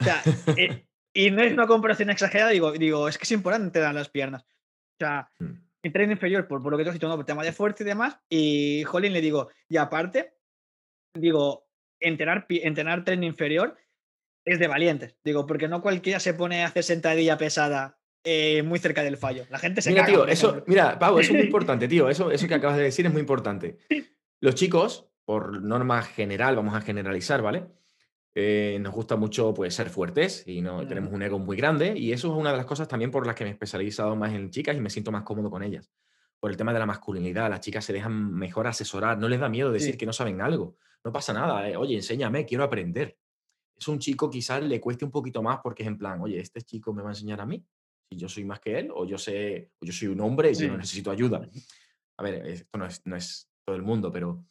[0.01, 0.21] O sea,
[0.57, 4.09] eh, y no es una comparación exagerada, digo, digo es que es importante dar las
[4.09, 4.43] piernas.
[4.43, 5.53] O sea, mm.
[5.83, 7.83] en tren inferior, por, por, lo que tú has dicho, no, por tema de fuerza
[7.83, 8.19] y demás.
[8.29, 10.35] Y Jolín le digo, y aparte,
[11.15, 11.67] digo,
[11.99, 13.77] entrenar, entrenar tren inferior
[14.45, 15.17] es de valientes.
[15.25, 19.47] Digo, porque no cualquiera se pone a hacer sentadilla pesada eh, muy cerca del fallo.
[19.51, 22.09] La gente se Mira, caga, tío, eso, mira, Pau, eso es muy importante, tío.
[22.09, 23.79] Eso, eso que acabas de decir es muy importante.
[24.41, 27.67] Los chicos, por norma general, vamos a generalizar, ¿vale?
[28.35, 30.89] Eh, nos gusta mucho pues, ser fuertes y no, Mm.
[30.89, 31.99] tenemos un ego muy grande.
[31.99, 34.33] Y eso es una de las cosas también por las que me he especializado más
[34.33, 35.91] en chicas y me siento más cómodo con ellas.
[36.39, 39.49] Por el tema de la masculinidad, las chicas se dejan mejor asesorar, no les da
[39.49, 39.99] miedo decir Sí.
[39.99, 40.77] que no saben algo.
[41.05, 43.19] No pasa nada, eh, oye, enséñame, quiero aprender.
[43.77, 46.61] Es un chico quizás le cueste un poquito más porque es en plan, oye, este
[46.63, 47.65] chico me va a enseñar a mí,
[48.11, 50.55] si yo soy más que él, o yo sé, o yo soy un hombre y
[50.55, 50.79] yo no Sí.
[50.79, 51.49] necesito ayuda.
[52.19, 54.45] A ver, esto no es, no es todo el mundo, pero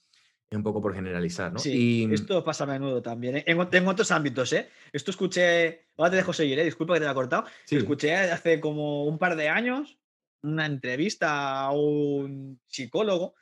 [0.51, 1.59] es un poco por generalizar, ¿no?
[1.59, 3.37] Sí, y esto pasa a menudo también.
[3.37, 3.43] ¿eh?
[3.45, 4.67] En, ot- en otros ámbitos, ¿eh?
[4.91, 5.85] Esto escuché.
[5.97, 6.63] Ahora te dejo seguir, ¿eh?
[6.65, 7.45] Disculpa que te haya cortado.
[7.65, 9.99] sí, Escuché hace como un par de años
[10.41, 13.35] una entrevista a un psicólogo.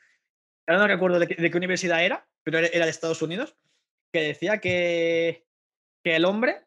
[0.67, 3.56] Ahora no recuerdo de qué, de qué universidad era, pero era de Estados Unidos,
[4.12, 5.46] que decía que,
[6.04, 6.65] que el hombre,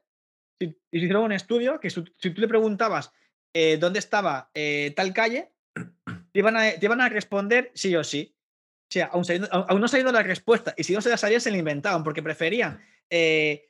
[0.59, 3.13] si, y hicieron un estudio, que si tú le preguntabas
[3.53, 5.53] eh, dónde estaba eh, tal calle,
[6.33, 8.35] te iban, a, te iban a responder sí o sí.
[8.91, 11.41] O sea, aún, sabiendo- aún- no sabiendo la respuesta, y si no se la sabían,
[11.41, 13.69] se la inventaban, porque preferían eh,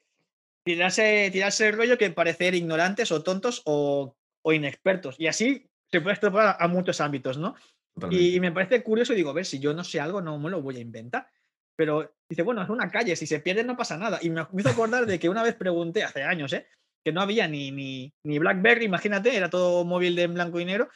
[0.64, 5.16] tirarse, tirarse el rollo que parecer ignorantes o tontos o, o inexpertos.
[5.18, 7.54] Y así se puede extrapolar a, a muchos ámbitos, ¿no?
[7.94, 8.24] totalmente.
[8.36, 10.62] Y me parece curioso, digo, a ver, si yo no sé algo, no me lo
[10.62, 11.28] voy a inventar.
[11.76, 14.18] Pero dice, bueno, es una calle, si se pierde no pasa nada.
[14.22, 16.66] Y me me hizo acordar de que una vez pregunté, hace años, ¿eh?
[17.04, 20.64] que no había ni, ni, ni Blackberry, imagínate, era todo móvil de en blanco y
[20.64, 20.88] negro.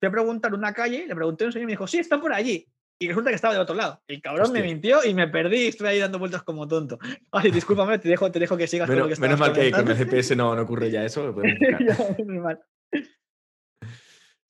[0.00, 2.20] Fui a preguntar una calle, le pregunté a un señor y me dijo, sí, está
[2.20, 2.66] por allí.
[3.00, 4.02] Y resulta que estaba del otro lado.
[4.08, 6.98] El cabrón me mintió y me perdí y estuve ahí dando vueltas como tonto.
[7.30, 9.70] Ay, discúlpame, te dejo, te dejo que sigas con lo que Menos, menos mal que
[9.70, 9.96] con el.
[9.96, 11.24] GPS no, no ocurre ya eso.
[11.26, 11.34] lo.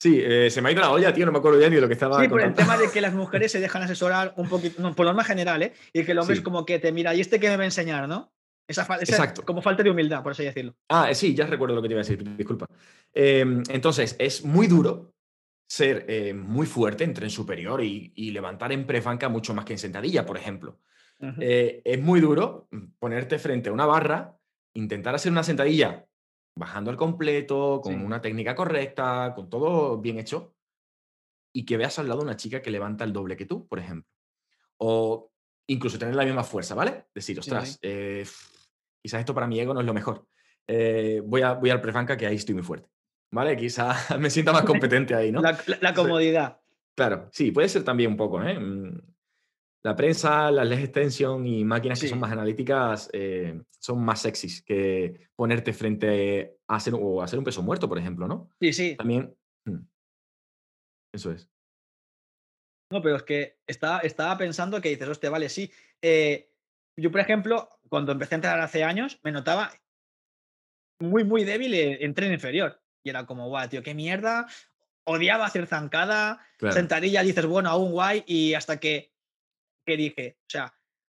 [0.00, 1.80] Sí, eh, se me ha ido la olla, tío, no me acuerdo ya ni de
[1.80, 4.48] lo que estaba Sí, por el tema de que las mujeres se dejan asesorar un
[4.48, 5.72] poquito, no, por norma general, ¿eh?
[5.92, 6.38] Y que el hombre Sí.
[6.38, 8.32] es como que te mira, ¿y este qué me va a enseñar, no?
[8.68, 9.42] Esa, esa Exacto.
[9.44, 10.76] como falta de humildad, por así decirlo.
[10.88, 12.66] Ah, eh, sí, ya recuerdo lo que te iba a decir, disculpa.
[13.12, 15.14] Eh, entonces, es muy duro
[15.68, 19.74] ser eh, muy fuerte en tren superior y, y levantar en prefanca mucho más que
[19.74, 20.80] en sentadilla, por ejemplo.
[21.40, 24.38] Eh, es muy duro mm, ponerte frente a una barra,
[24.74, 26.06] intentar hacer una sentadilla
[26.56, 28.04] bajando al completo, con Sí.
[28.04, 30.54] una técnica correcta, con todo bien hecho,
[31.52, 34.10] y que veas al lado una chica que levanta el doble que tú, por ejemplo.
[34.78, 35.32] O
[35.66, 37.06] incluso tener la misma fuerza, ¿vale?
[37.14, 37.78] Decir, ostras, sí.
[37.82, 38.24] eh,
[39.02, 40.26] quizás esto para mi ego no es lo mejor.
[40.66, 42.88] Eh, voy, a, voy al prefanca que ahí estoy muy fuerte.
[43.30, 43.56] ¿Vale?
[43.56, 45.40] Quizás me sienta más competente ahí, ¿no?
[45.42, 45.94] La, la- la Sí.
[45.94, 46.60] comodidad.
[46.96, 48.58] Claro, sí, puede ser también un poco, ¿eh?
[48.58, 49.00] Mm,
[49.84, 54.62] La prensa, las leg extension y máquinas que son más analíticas eh, son más sexys
[54.62, 58.50] que ponerte frente a hacer, o hacer un peso muerto, por ejemplo, ¿no?
[58.60, 58.96] Sí, sí.
[58.96, 59.32] También.
[59.66, 59.78] mm,
[61.14, 61.48] Eso es.
[62.90, 65.70] No, pero es que estaba, estaba pensando que dices, hostia, vale, sí.
[66.02, 66.50] eh,
[66.96, 69.70] yo, por ejemplo, cuando empecé a entrenar hace años, me notaba
[71.00, 72.80] muy, muy débil en tren inferior.
[73.02, 74.46] Y era como, guau, tío, qué mierda.
[75.04, 76.74] Odiaba hacer zancada, Claro.
[76.74, 78.24] sentadilla, dices, bueno, aún guay.
[78.26, 79.12] Y hasta que,
[79.86, 80.74] que dije, o sea,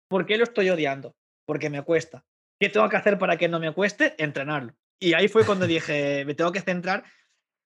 [0.09, 1.14] ¿por qué lo estoy odiando?
[1.45, 2.25] Porque me cuesta.
[2.59, 4.14] ¿Qué tengo que hacer para que no me cueste?
[4.23, 4.75] Entrenarlo.
[4.99, 7.03] Y ahí fue cuando dije, me tengo que centrar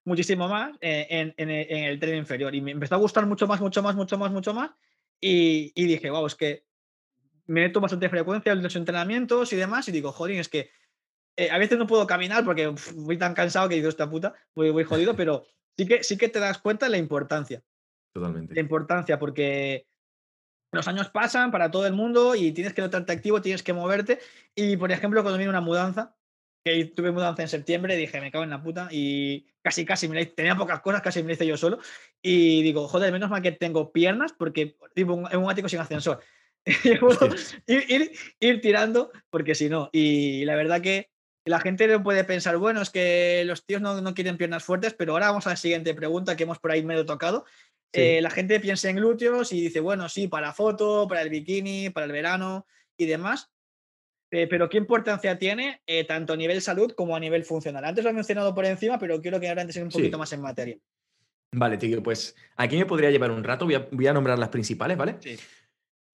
[0.03, 2.55] muchísimo más eh, en, en el- en el tren inferior.
[2.55, 4.71] Y me empezó a gustar mucho más, mucho más, mucho más, mucho más.
[5.21, 6.65] Y, y dije, wow, es que
[7.45, 9.87] me meto bastante frecuencia en los entrenamientos y demás.
[9.87, 10.71] Y digo, joder, es que
[11.37, 14.33] eh, a veces no puedo caminar porque uf, voy tan cansado que digo, esta puta,
[14.55, 15.45] voy, voy jodido, pero
[15.77, 17.59] sí que, sí que te das cuenta de la importancia.
[18.13, 18.59] La Totalmente.
[18.59, 19.87] importancia, porque
[20.71, 24.19] los años pasan para todo el mundo y tienes que notarte activo, tienes que moverte.
[24.55, 26.15] Y, por ejemplo, cuando viene una mudanza,
[26.65, 28.89] que tuve mudanza en septiembre, dije, me cago en la puta.
[28.91, 31.79] Y casi, casi, me la tenía pocas cosas, casi me la hice yo solo.
[32.21, 35.69] Y digo, joder, menos mal que tengo piernas, porque vivo en un- en un ático
[35.69, 36.19] sin ascensor.
[36.83, 37.19] Y puedo
[37.67, 39.89] ir, ir- ir tirando, porque si no.
[39.93, 41.09] Y la verdad que
[41.47, 44.93] la gente no puede pensar, bueno, es que los tíos no, no quieren piernas fuertes,
[44.93, 47.45] pero ahora vamos a la siguiente pregunta que hemos por ahí medio tocado.
[47.93, 48.01] Sí.
[48.01, 51.89] Eh, la gente piensa en glúteos y dice, bueno, sí, para foto, para el bikini,
[51.89, 52.65] para el verano
[52.97, 53.49] y demás.
[54.29, 57.85] Eh, pero ¿qué importancia tiene eh, tanto a nivel salud como a nivel funcional?
[57.85, 59.99] Antes lo he mencionado por encima, pero quiero que ahora entres un Sí.
[59.99, 60.77] poquito más en materia.
[61.53, 63.63] Vale, tío, pues aquí me podría llevar un rato.
[63.63, 65.15] Voy a, voy a nombrar las principales, ¿vale?
[65.21, 65.37] Sí.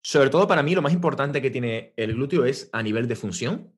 [0.04, 3.16] Sobre todo para mí lo más importante que tiene el glúteo es a nivel de
[3.16, 3.73] función.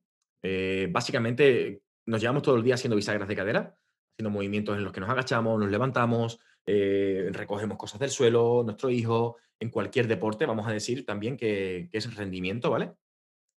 [0.48, 3.76] Eh, básicamente nos llevamos todo el día haciendo bisagras de cadera,
[4.12, 8.88] haciendo movimientos en los que nos agachamos, nos levantamos, eh, recogemos cosas del suelo, nuestro
[8.88, 12.92] hijo, en cualquier deporte, vamos a decir también que, es rendimiento, ¿vale?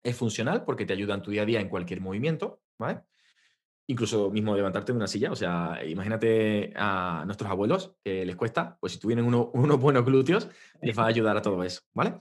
[0.05, 3.01] Es funcional porque te ayuda en tu día a día en cualquier movimiento, ¿vale?
[3.89, 8.79] Incluso mismo levantarte de una silla, o sea, imagínate a nuestros abuelos que les cuesta,
[8.79, 10.49] pues si tuvieran uno- unos buenos glúteos,
[10.83, 12.21] les va a ayudar a todo eso, ¿vale?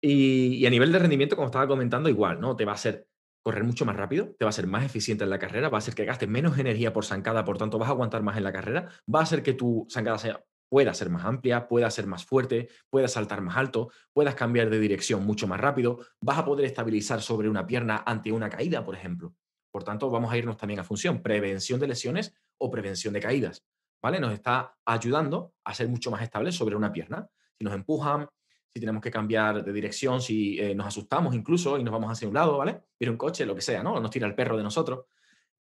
[0.00, 2.56] Y, a nivel de rendimiento, como estaba comentando, igual, ¿no?
[2.56, 3.06] Te va a hacer
[3.44, 5.80] correr mucho más rápido, te va a ser más eficiente en la carrera, va a
[5.80, 8.52] hacer que gastes menos energía por zancada, por tanto vas a aguantar más en la
[8.52, 12.24] carrera, va a hacer que tu zancada sea, pueda ser más amplia, pueda ser más
[12.24, 16.64] fuerte, puedas saltar más alto, puedas cambiar de dirección mucho más rápido, vas a poder
[16.64, 19.34] estabilizar sobre una pierna ante una caída, por ejemplo.
[19.70, 23.62] Por tanto, vamos a irnos también a función, prevención de lesiones o prevención de caídas.
[24.02, 24.20] ¿Vale?
[24.20, 27.28] Nos está ayudando a ser mucho más estables sobre una pierna.
[27.58, 28.28] Si nos empujan,
[28.74, 32.26] si tenemos que cambiar de dirección, si eh, nos asustamos incluso y nos vamos hacia
[32.26, 32.80] un lado, ¿vale?
[32.98, 34.00] Ir un coche, lo que sea, ¿no?
[34.00, 35.06] Nos tira el perro de nosotros.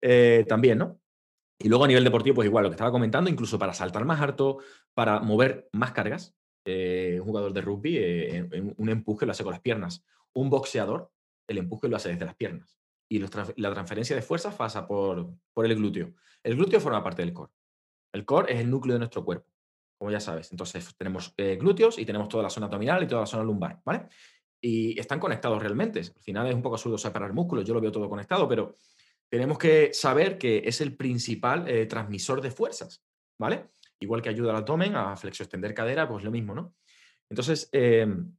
[0.01, 0.99] Eh, también, ¿no?
[1.59, 4.19] Y luego a nivel deportivo, pues igual, lo que estaba comentando, incluso para saltar más
[4.19, 4.57] harto,
[4.95, 6.35] para mover más cargas.
[6.65, 7.99] Eh, un jugador de rugby,
[8.77, 10.03] un empuje lo hace con las piernas.
[10.33, 11.11] Un boxeador,
[11.47, 12.79] el empuje lo hace desde las piernas
[13.13, 16.15] y la transferencia de fuerza pasa por, por el glúteo.
[16.41, 17.51] El glúteo forma parte del core.
[18.11, 19.47] El core es el núcleo de nuestro cuerpo,
[20.03, 20.51] como ya sabes.
[20.51, 23.79] Entonces tenemos eh, glúteos y tenemos toda la zona abdominal y toda la zona lumbar,
[23.85, 24.09] ¿vale?
[24.59, 26.01] Y están conectados realmente.
[26.01, 28.75] Al final es un poco absurdo separar músculos, yo lo veo todo conectado, pero
[29.29, 33.01] tenemos que saber que es el principal eh, transmisor de fuerzas,
[33.39, 33.69] ¿vale?
[34.01, 36.75] Igual que ayuda al abdomen a flexo extender cadera, pues lo mismo, ¿no?
[37.29, 38.35] Entonces, em,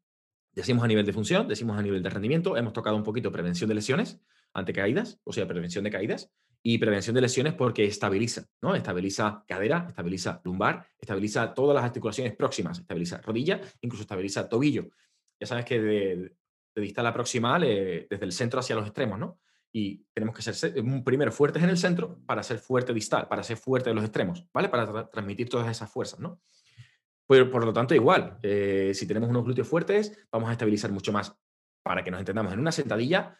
[0.52, 3.68] decimos a nivel de función, decimos a nivel de rendimiento, hemos tocado un poquito prevención
[3.68, 4.20] de lesiones,
[4.52, 6.30] ante caídas, o sea, prevención de caídas,
[6.66, 8.74] y prevención de lesiones porque estabiliza, ¿no?
[8.74, 14.88] Estabiliza cadera, estabiliza lumbar, estabiliza todas las articulaciones próximas, estabiliza rodilla, incluso estabiliza tobillo.
[15.38, 16.36] Ya sabes que de,
[16.74, 19.38] de distal a proximal, eh, desde el centro hacia los extremos, ¿no?
[19.74, 20.74] Y tenemos que ser
[21.04, 24.46] primero fuertes en el centro para ser fuerte distal, para ser fuerte en los extremos,
[24.54, 24.70] ¿vale?
[24.70, 26.40] Para transmitir todas esas fuerzas, ¿no?
[27.28, 31.12] Pero, por lo tanto, igual, eh, si tenemos unos glúteos fuertes, vamos a estabilizar mucho
[31.12, 31.36] más.
[31.82, 33.36] Para que nos entendamos, en una sentadilla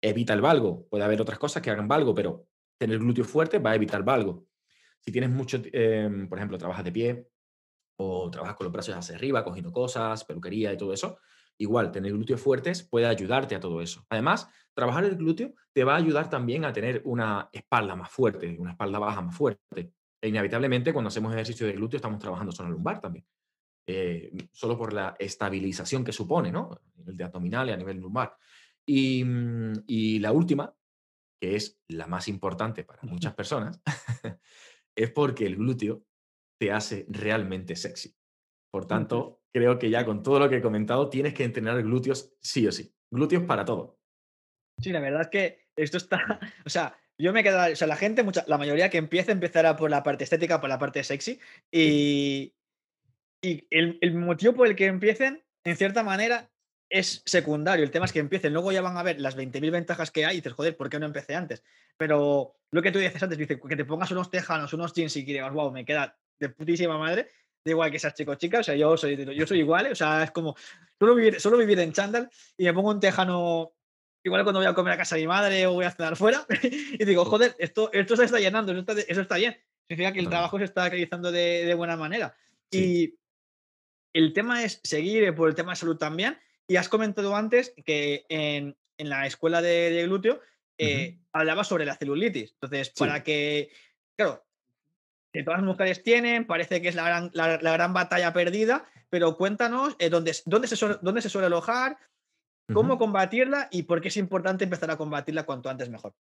[0.00, 0.86] evita el valgo.
[0.88, 2.46] Puede haber otras cosas que hagan valgo, pero
[2.78, 4.46] tener glúteo fuerte va a evitar valgo.
[5.00, 7.28] Si tienes mucho, em, por ejemplo, trabajas de pie
[7.96, 11.18] o trabajas con los brazos hacia arriba, cogiendo cosas, peluquería y todo eso,
[11.58, 14.06] igual tener glúteos fuertes puede ayudarte a todo eso.
[14.08, 18.56] Además, trabajar el glúteo te va a ayudar también a tener una espalda más fuerte,
[18.58, 19.92] una espalda baja más fuerte.
[20.20, 23.24] E inevitablemente, cuando hacemos ejercicio de glúteo, estamos trabajando zona lumbar también.
[23.86, 26.70] Eh, solo por la estabilización que supone, ¿no?
[26.72, 28.36] A nivel de abdominal y a nivel lumbar.
[28.86, 30.74] Mm, y, la última,
[31.40, 33.80] que es la más importante para muchas personas,
[34.96, 36.04] es porque el glúteo
[36.60, 38.16] te hace realmente sexy.
[38.70, 42.34] Por tanto, creo que ya con todo lo que he comentado, tienes que entrenar glúteos
[42.40, 42.94] sí o sí.
[43.10, 43.98] Glúteos para todo.
[44.80, 47.96] Sí, la verdad es que esto está, o sea, yo me quedo, o sea, la
[47.96, 51.40] gente, mucha, la mayoría que empieza empezará por la parte estética, por la parte sexy,
[51.72, 52.54] y,
[53.42, 56.50] y el, el motivo por el que empiecen, en cierta manera,
[56.90, 57.84] es secundario.
[57.84, 60.34] El tema es que empiecen, luego ya van a ver las 20.000 ventajas que hay
[60.34, 61.62] y dices, joder, ¿por qué no empecé antes?
[61.96, 65.24] Pero lo que tú dices antes, dice, que te pongas unos tejanos, unos jeans y
[65.24, 67.28] que digas, wow, me queda de putísima madre,
[67.64, 69.94] da igual que seas chico o chica, o sea, yo soy, yo soy igual, o
[69.94, 70.56] sea, es como,
[70.98, 73.72] solo vivir, solo vivir en chándal y me pongo un tejano
[74.24, 76.46] igual cuando voy a comer a casa de mi madre o voy a cenar fuera
[76.62, 79.56] y digo, joder, esto, esto se está llenando, eso está, eso está bien.
[79.88, 82.36] Significa que el trabajo se está realizando de, de buena manera.
[82.70, 83.14] Y
[84.12, 88.24] el tema es seguir por el tema de salud también y has comentado antes que
[88.28, 90.40] en, la escuela de, glúteo
[90.76, 92.52] eh, hablaba sobre la celulitis.
[92.52, 93.70] Entonces, para que,
[94.16, 94.44] claro,
[95.32, 99.36] que todas las mujeres tienen, parece que es la gran, la, gran batalla perdida, pero
[99.36, 101.96] cuéntanos eh, dónde, dónde, se suele, dónde se suele alojar,
[102.72, 106.14] cómo combatirla y por qué es importante empezar a combatirla cuanto antes mejor.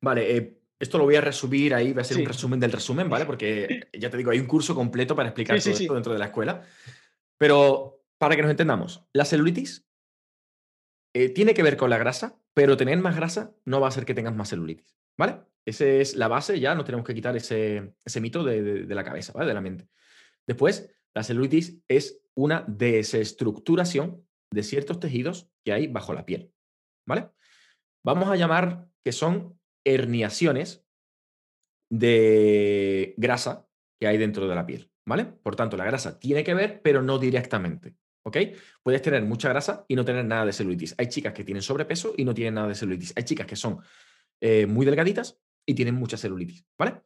[0.00, 3.10] Vale, eh, esto lo voy a resumir ahí, va a ser un resumen del resumen,
[3.10, 3.26] ¿vale?
[3.26, 6.26] Porque ya te digo, hay un curso completo para explicar todo esto dentro de la
[6.26, 6.62] escuela.
[7.36, 9.84] Pero para que nos entendamos, la celulitis
[11.12, 14.04] eh, tiene que ver con la grasa, pero tener más grasa no va a hacer
[14.04, 15.40] que tengas más celulitis, ¿vale?
[15.66, 19.48] Esa es la base, ya no tenemos que quitar ese, mito de, la cabeza, ¿vale?
[19.48, 19.88] De la mente.
[20.46, 26.52] Después, la celulitis es una desestructuración de ciertos tejidos que hay bajo la piel,
[27.04, 27.28] ¿vale?
[28.06, 30.86] Vamos a llamar que son herniaciones
[31.90, 33.66] de grasa
[33.98, 35.24] que hay dentro de la piel, ¿vale?
[35.24, 37.96] Por tanto, la grasa tiene que ver, pero no directamente.
[38.24, 38.36] ¿Ok?
[38.82, 40.94] Puedes tener mucha grasa y no tener nada de celulitis.
[40.98, 43.12] Hay chicas que tienen sobrepeso y no tienen nada de celulitis.
[43.16, 43.80] Hay chicas que son
[44.40, 47.02] eh, muy delgaditas y tienen mucha celulitis, ¿vale?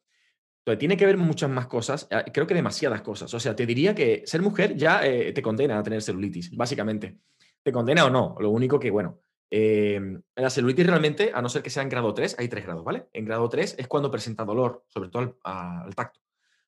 [0.67, 3.33] Entonces, tiene que ver muchas más cosas, ah, creo que demasiadas cosas.
[3.33, 7.19] O sea, te diría que ser mujer ya eh, te condena a tener celulitis, básicamente.
[7.63, 8.35] ¿Te condena o no?
[8.41, 12.13] Lo único que, bueno, em, la celulitis realmente, a no ser que sea en grado
[12.13, 13.09] 3, hay 3 grados, ¿vale?
[13.13, 16.21] En grado 3 es cuando presenta dolor, sobre todo al tacto.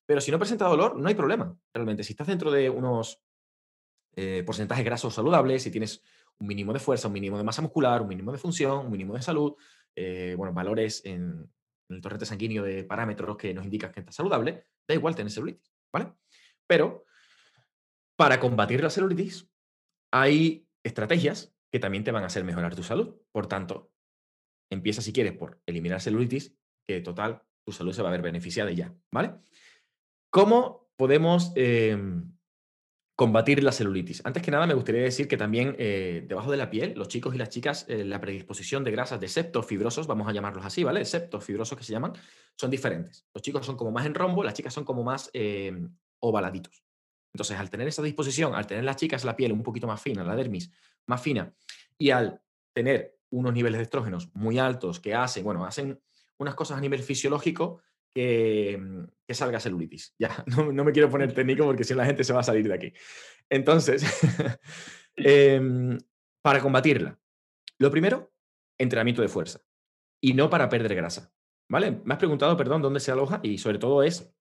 [0.06, 2.04] Pero si no presenta dolor, no hay problema, realmente.
[2.04, 3.20] Si estás dentro de unos
[4.20, 6.02] eh, porcentajes grasos saludables, si tienes
[6.40, 9.14] un mínimo de fuerza, un mínimo de masa muscular, un mínimo de función, un mínimo
[9.14, 9.54] de salud,
[9.94, 11.48] eh, bueno, valores en,
[11.88, 15.72] el torrente sanguíneo de parámetros que nos indican que estás saludable, da igual tener celulitis,
[15.92, 16.14] ¿vale?
[16.66, 17.04] Pero
[18.16, 19.48] para combatir la celulitis
[20.12, 23.20] hay estrategias que también te van a hacer mejorar tu salud.
[23.30, 23.92] Por tanto,
[24.68, 28.72] empieza si quieres por eliminar celulitis, que total, tu salud se va a ver beneficiada
[28.72, 29.34] ya, ¿vale?
[30.28, 32.36] ¿Cómo podemos em,
[33.18, 34.22] combatir la celulitis?
[34.24, 37.34] Antes que nada, me gustaría decir que también eh, debajo de la piel, los chicos
[37.34, 41.04] y las chicas, eh, la predisposición de grasas de septofibrosos, vamos a llamarlos así, ¿vale?
[41.04, 42.12] Septofibrosos que se llaman,
[42.54, 43.26] son diferentes.
[43.34, 46.84] Los chicos son como más en rombo, las chicas son como más em, ovaladitos.
[47.34, 50.22] Entonces, al tener esa disposición, al tener las chicas la piel un poquito más fina,
[50.22, 50.70] la dermis
[51.08, 51.52] más fina,
[51.98, 52.40] y al
[52.72, 56.00] tener unos niveles de estrógenos muy altos que hacen, bueno, hacen
[56.38, 57.80] unas cosas a nivel fisiológico
[58.18, 60.14] que, mm, que salga celulitis.
[60.18, 62.66] Ya, no, me quiero poner técnico porque si no la gente se va a salir
[62.66, 62.92] de aquí.
[63.48, 64.02] Entonces,
[65.16, 65.96] em,
[66.42, 67.16] para combatirla,
[67.78, 68.32] lo primero,
[68.76, 69.60] entrenamiento de fuerza
[70.20, 71.32] y no para perder grasa.
[71.70, 72.00] ¿Vale?
[72.04, 74.34] Me has preguntado, perdón, dónde se aloja y sobre todo es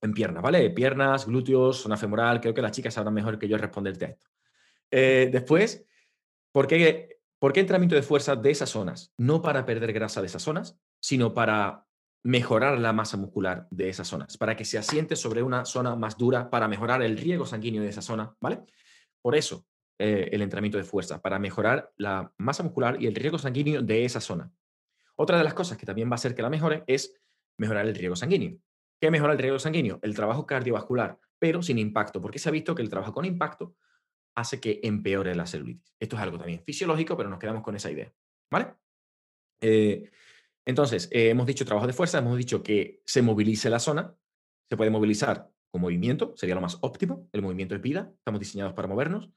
[0.00, 0.70] en piernas, ¿vale?
[0.70, 4.26] Piernas, glúteos, zona femoral, creo que las chicas sabrán mejor que yo responderte a esto.
[4.90, 5.86] Eh, después,
[6.50, 9.12] ¿por qué ¿Por qué entrenamiento de fuerza de esas zonas?
[9.18, 11.84] No para perder grasa de esas zonas, sino para
[12.24, 16.16] mejorar la masa muscular de esas zonas, para que se asiente sobre una zona más
[16.16, 18.60] dura, para mejorar el riego sanguíneo de esa zona, ¿vale?
[19.20, 19.66] Por eso
[19.98, 24.04] eh, el entrenamiento de fuerza, para mejorar la masa muscular y el riego sanguíneo de
[24.04, 24.52] esa zona.
[25.16, 27.20] Otra de las cosas que también va a hacer que la mejore es
[27.58, 28.58] mejorar el riego sanguíneo.
[29.00, 29.98] ¿Qué mejora el riego sanguíneo?
[30.02, 33.74] El trabajo cardiovascular, pero sin impacto, porque se ha visto que el trabajo con impacto
[34.34, 35.94] hace que empeore la celulitis.
[35.98, 38.12] Esto es algo también fisiológico, pero nos quedamos con esa idea.
[38.50, 38.74] ¿Vale?
[39.60, 40.10] Eh,
[40.64, 44.14] entonces, eh, hemos dicho trabajo de fuerza, hemos dicho que se movilice la zona,
[44.68, 48.74] se puede movilizar con movimiento, sería lo más óptimo, el movimiento es vida, estamos diseñados
[48.74, 49.30] para movernos,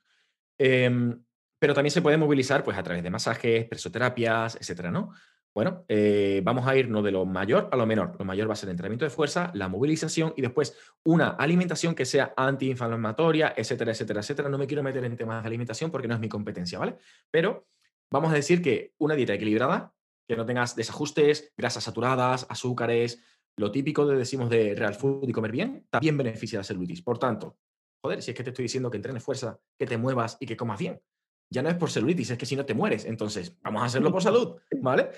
[0.58, 1.24] em,
[1.60, 5.12] pero también se puede movilizar pues, a través de masajes, presoterapias, etcétera, ¿no?
[5.56, 8.18] Bueno, eh, vamos a irnos de lo mayor a lo menor.
[8.20, 11.96] Lo mayor va a ser el entrenamiento de fuerza, la movilización y después una alimentación
[11.96, 14.50] que sea antiinflamatoria, etcétera, etcétera, etcétera.
[14.50, 16.98] No me quiero meter en temas de alimentación porque no es mi competencia, ¿vale?
[17.32, 17.70] Pero
[18.12, 19.94] vamos a decir que una dieta equilibrada,
[20.28, 23.22] que no tengas desajustes, grasas saturadas, azúcares,
[23.58, 27.02] lo típico de decimos de real food y comer bien, también beneficia la celulitis.
[27.02, 27.58] Por tanto,
[28.04, 30.58] joder, si es que te estoy diciendo que entrenes fuerza, que te muevas y que
[30.58, 31.02] comas bien,
[31.50, 33.06] ya no es por celulitis, es que si no te mueres.
[33.06, 35.10] Entonces, vamos a hacerlo por salud, ¿vale?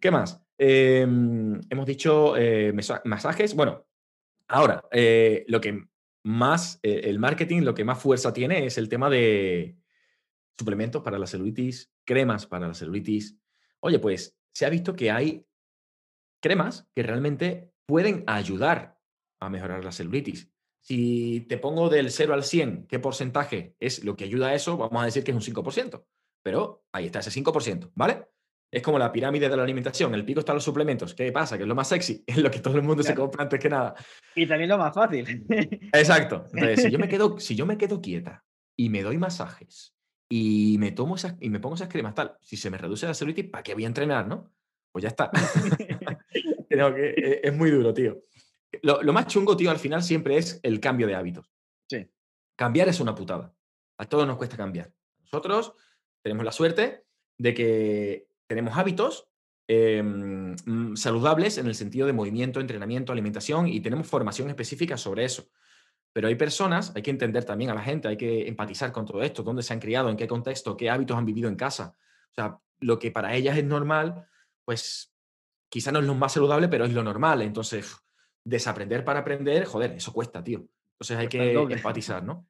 [0.00, 0.40] ¿Qué más?
[0.58, 2.72] Em, hemos dicho eh,
[3.04, 3.54] masajes.
[3.54, 3.86] Bueno,
[4.48, 5.86] ahora, eh, lo que
[6.24, 9.76] más, eh, el marketing, lo que más fuerza tiene es el tema de
[10.58, 13.38] suplementos para la celulitis, cremas para la celulitis.
[13.80, 15.46] Oye, pues se ha visto que hay
[16.42, 18.98] cremas que realmente pueden ayudar
[19.40, 20.50] a mejorar la celulitis.
[20.80, 24.76] Si te pongo del 0 al 100, ¿qué porcentaje es lo que ayuda a eso?
[24.76, 26.04] Vamos a decir que es un 5%.
[26.42, 28.26] Pero ahí está ese 5%, ¿vale?
[28.68, 30.12] Es como la pirámide de la alimentación.
[30.16, 31.14] El pico están los suplementos.
[31.14, 31.56] ¿Qué pasa?
[31.56, 33.68] Que es lo más sexy, es lo que todo el mundo se compra antes que
[33.68, 33.94] nada.
[34.34, 35.46] Y también lo más fácil.
[35.92, 36.46] Exacto.
[36.52, 38.44] Entonces, si yo me quedo, si yo me quedo quieta
[38.76, 39.94] y me doy masajes
[40.28, 43.14] y me tomo esas, y me pongo esas cremas tal, si se me reduce la
[43.14, 44.52] celulitis, ¿para qué voy a entrenar, no?
[44.92, 45.30] Pues ya está.
[46.68, 48.22] Que eh, es muy duro, tío.
[48.82, 51.50] Lo, más chungo, tío, al final siempre es el cambio de hábitos.
[51.88, 52.08] Sí.
[52.56, 53.54] Cambiar es una putada.
[53.96, 54.92] A todos nos cuesta cambiar.
[55.22, 55.74] Nosotros
[56.22, 57.04] tenemos la suerte
[57.38, 59.28] de que tenemos hábitos
[59.66, 65.24] em, mm, saludables en el sentido de movimiento, entrenamiento, alimentación y tenemos formación específica sobre
[65.24, 65.48] eso.
[66.18, 69.22] Pero hay personas, hay que entender también a la gente, hay que empatizar con todo
[69.22, 71.94] esto, dónde se han criado, en qué contexto, qué hábitos han vivido en casa.
[72.32, 74.26] O sea, lo que para ellas es normal,
[74.64, 75.14] pues
[75.68, 77.42] quizá no es lo más saludable, pero es lo normal.
[77.42, 77.98] Entonces,
[78.42, 80.66] desaprender para aprender, joder, eso cuesta, tío.
[80.94, 82.48] Entonces hay que empatizar, ¿no?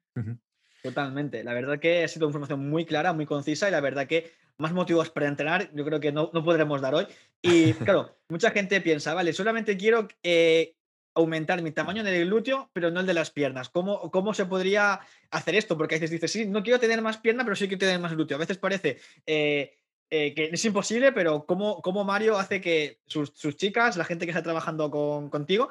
[0.81, 1.43] Totalmente.
[1.43, 4.73] La verdad que ha sido información muy clara, muy concisa y la verdad que más
[4.73, 7.05] motivos para entrenar yo creo que no, no podremos dar hoy.
[7.43, 10.73] Y claro, mucha gente piensa, vale, solamente quiero eh,
[11.13, 13.69] aumentar mi tamaño del glúteo, pero no el de las piernas.
[13.69, 14.99] ¿Cómo, ¿Cómo se podría
[15.31, 15.77] hacer esto?
[15.77, 18.13] Porque a veces dices, sí, no quiero tener más pierna, pero sí quiero tener más
[18.13, 18.37] glúteo.
[18.37, 19.73] A veces parece eh,
[20.09, 24.25] eh, que es imposible, pero ¿cómo, cómo Mario hace que sus, sus, chicas, la gente
[24.25, 25.69] que está trabajando con, contigo,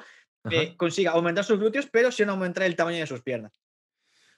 [0.49, 3.59] eh, consiga aumentar sus glúteos, pero sin aumentar el tamaño de sus piernas?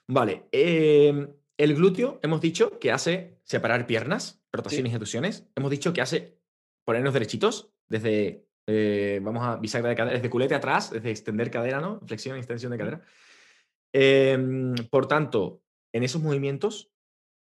[0.08, 0.48] Vale.
[0.50, 5.46] Em, el glúteo, hemos dicho que hace separar piernas, rotaciones y aducciones.
[5.54, 6.36] Hemos dicho que hace
[6.84, 11.80] ponernos derechitos, desde, eh, vamos a bisagra de cadera, desde culete atrás, desde extender cadera,
[11.80, 12.00] ¿no?
[12.06, 13.02] Flexión extensión de cadera.
[13.92, 16.90] Em, por tanto, en esos movimientos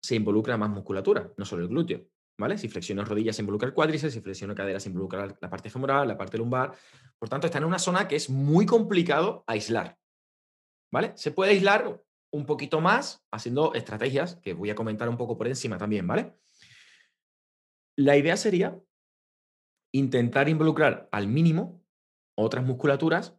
[0.03, 2.07] se involucra más musculatura, no solo el glúteo.
[2.39, 2.59] ¿vale?
[2.59, 6.09] Si flexiono rodillas se involucra el cuádriceps, si flexiono caderas se involucra la parte femoral,
[6.09, 6.73] la parte lumbar.
[7.19, 9.97] Por tanto, está en una zona que es muy complicado aislar,
[10.93, 11.13] ¿vale?
[11.15, 12.03] Se puede aislar
[12.33, 16.35] un poquito más haciendo estrategias que voy a comentar un poco por encima también, ¿vale?
[17.97, 18.77] La idea sería
[19.93, 21.83] intentar involucrar al mínimo
[22.35, 23.39] otras musculaturas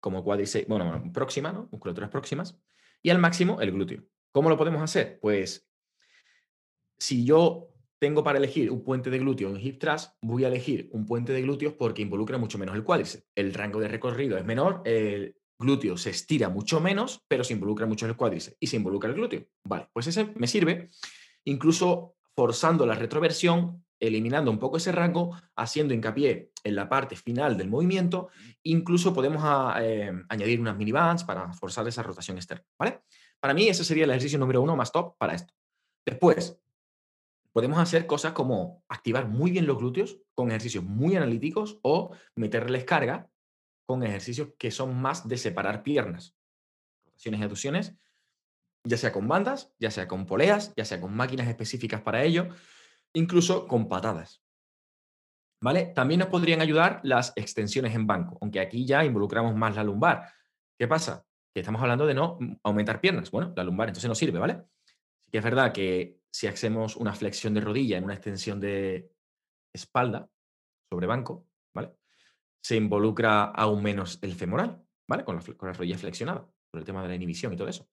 [0.00, 1.68] como cuádriceps, bueno, próxima, ¿no?
[1.70, 2.58] Musculaturas próximas,
[3.02, 4.02] y al máximo el glúteo.
[4.32, 5.20] ¿Cómo lo podemos hacer?
[5.20, 5.68] Pues
[6.98, 7.68] si yo
[8.00, 11.32] tengo para elegir un puente de glúteo en hip thrust, voy a elegir un puente
[11.32, 13.28] de glúteos porque involucra mucho menos el cuádriceps.
[13.36, 17.86] El rango de recorrido es menor, el glúteo se estira mucho menos, pero se involucra
[17.86, 19.46] mucho el cuádriceps y se involucra el glúteo.
[19.64, 20.90] Vale, pues ese me sirve,
[21.44, 27.56] incluso forzando la retroversión, eliminando un poco ese rango, haciendo hincapié en la parte final
[27.56, 28.30] del movimiento,
[28.64, 33.02] incluso podemos ah, eh, añadir unas mini bands para forzar esa rotación externa, ¿vale?
[33.38, 35.54] Para mí ese sería el ejercicio número uno más top para esto.
[36.04, 36.60] Después,
[37.52, 42.84] podemos hacer cosas como activar muy bien los glúteos con ejercicios muy analíticos o meterles
[42.84, 43.30] carga
[43.86, 46.36] con ejercicios que son más de separar piernas.
[47.06, 47.96] Rotaciones y aducciones,
[48.84, 52.48] ya sea con bandas, ya sea con poleas, ya sea con máquinas específicas para ello,
[53.14, 54.42] incluso con patadas.
[55.62, 55.92] ¿Vale?
[55.94, 60.32] También nos podrían ayudar las extensiones en banco, aunque aquí ya involucramos más la lumbar.
[60.76, 61.24] ¿Qué pasa?
[61.54, 63.30] Que estamos hablando de no aumentar piernas.
[63.30, 64.64] Bueno, la lumbar entonces no sirve, ¿vale?
[65.24, 69.10] Sí que es verdad que si hacemos una flexión de rodilla en una extensión de
[69.72, 70.28] espalda
[70.90, 71.94] sobre banco, ¿vale?
[72.62, 75.24] Se involucra aún menos el femoral, ¿vale?
[75.24, 77.88] Con la, con la rodilla flexionada, por el tema de la inhibición y todo eso.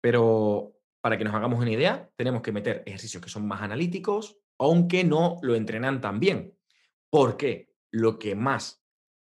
[0.00, 4.38] Pero para que nos hagamos una idea, tenemos que meter ejercicios que son más analíticos,
[4.58, 6.54] aunque no lo entrenan tan bien.
[7.10, 8.84] Porque lo que más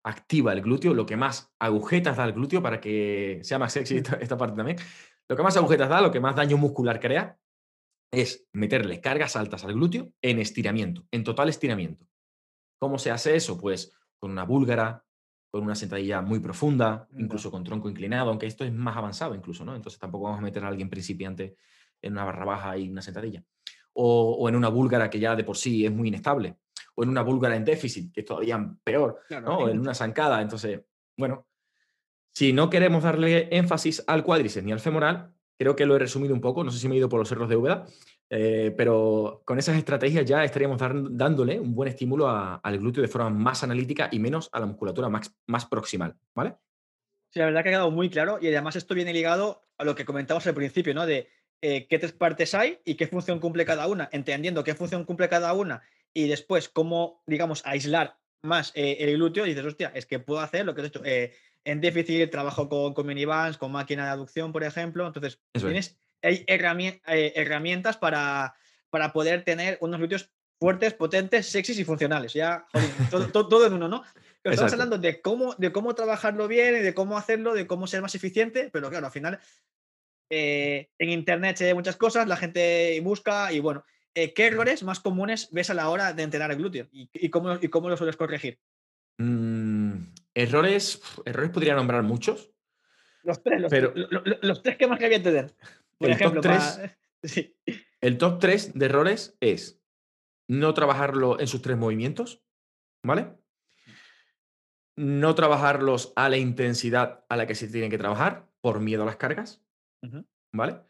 [0.03, 3.97] activa el glúteo, lo que más agujetas da el glúteo, para que sea más sexy
[3.97, 4.77] esta parte también,
[5.27, 7.37] lo que más agujetas da, lo que más daño muscular crea,
[8.11, 12.07] es meterle cargas altas al glúteo en estiramiento, en total estiramiento.
[12.79, 13.59] ¿Cómo se hace eso?
[13.59, 15.03] Pues con una búlgara,
[15.49, 19.65] con una sentadilla muy profunda, incluso con tronco inclinado, aunque esto es más avanzado incluso,
[19.65, 19.75] ¿no?
[19.75, 21.55] Entonces tampoco vamos a meter a alguien principiante
[22.01, 23.43] en una barra baja y una sentadilla.
[23.97, 26.57] O, en una búlgara que ya de por sí es muy inestable.
[26.95, 29.57] O en una búlgara en déficit, que es todavía peor, ¿no?
[29.57, 30.41] O en una zancada.
[30.41, 30.81] Entonces,
[31.17, 31.47] bueno,
[32.33, 36.33] si no queremos darle énfasis al cuádriceps ni al femoral, Creo que lo he resumido
[36.33, 37.85] un poco, no sé si me he ido por los cerros de Úbeda,
[38.29, 40.79] eh, pero con esas estrategias ya estaríamos
[41.11, 45.07] dándole un buen estímulo al glúteo de forma más analítica y menos a la musculatura
[45.07, 46.57] más, más proximal, ¿vale?
[47.29, 49.95] Sí, la verdad que ha quedado muy claro y además esto viene ligado a lo
[49.95, 51.05] que comentamos al principio, ¿no?
[51.05, 51.29] De
[51.61, 55.29] eh, qué tres partes hay y qué función cumple cada una, entendiendo qué función cumple
[55.29, 55.81] cada una
[56.13, 60.39] y después cómo, digamos, aislar más eh, el glúteo y dices, hostia, es que puedo
[60.39, 61.01] hacer lo que he hecho
[61.65, 65.07] en déficit, trabajo con, con minivans, con máquina de aducción, por ejemplo.
[65.07, 68.55] Entonces, tienes hay eh, herramientas para,
[68.89, 70.29] para poder tener unos glúteos
[70.59, 72.33] fuertes, potentes, sexys y funcionales.
[72.33, 72.65] Ya,
[73.31, 74.03] todo, en uno, ¿no?
[74.41, 77.87] Pero estamos hablando de cómo, de cómo trabajarlo bien y de cómo hacerlo, de cómo
[77.87, 79.39] ser más eficiente, pero claro, al final
[80.37, 84.83] eh, en internet se ve muchas cosas, la gente busca y bueno, eh, ¿qué errores
[84.83, 87.97] más comunes ves a la hora de entrenar el glúteo y, cómo, y cómo lo
[87.97, 88.59] sueles corregir?
[89.17, 90.05] Mm,
[90.35, 92.51] Errores, errores podría nombrar muchos.
[93.23, 95.55] Los tres, los, pero, los, tres que más que tener.
[95.97, 96.59] Por el ejemplo, top
[97.21, 97.53] 3,
[98.01, 99.81] el top 3 de errores es
[100.49, 102.43] no trabajarlo en sus tres movimientos,
[103.01, 103.29] ¿vale?
[104.97, 109.05] No trabajarlos a la intensidad a la que se tienen que trabajar por miedo a
[109.05, 109.64] las cargas,
[110.53, 110.81] ¿vale?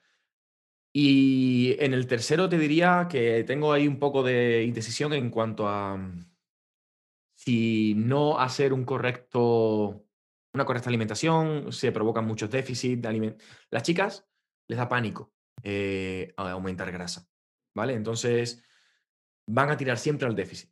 [0.94, 5.68] Y en el tercero te diría que tengo ahí un poco de indecisión en cuanto
[5.68, 6.00] a
[7.36, 10.06] si no hacer un correcto,
[10.54, 13.38] una correcta alimentación, se provocan muchos déficits de
[13.70, 14.26] Las chicas
[14.68, 17.28] les da pánico eh, aumentar grasa,
[17.76, 17.94] ¿vale?
[17.94, 18.64] Entonces
[19.48, 20.72] van a tirar siempre al déficit.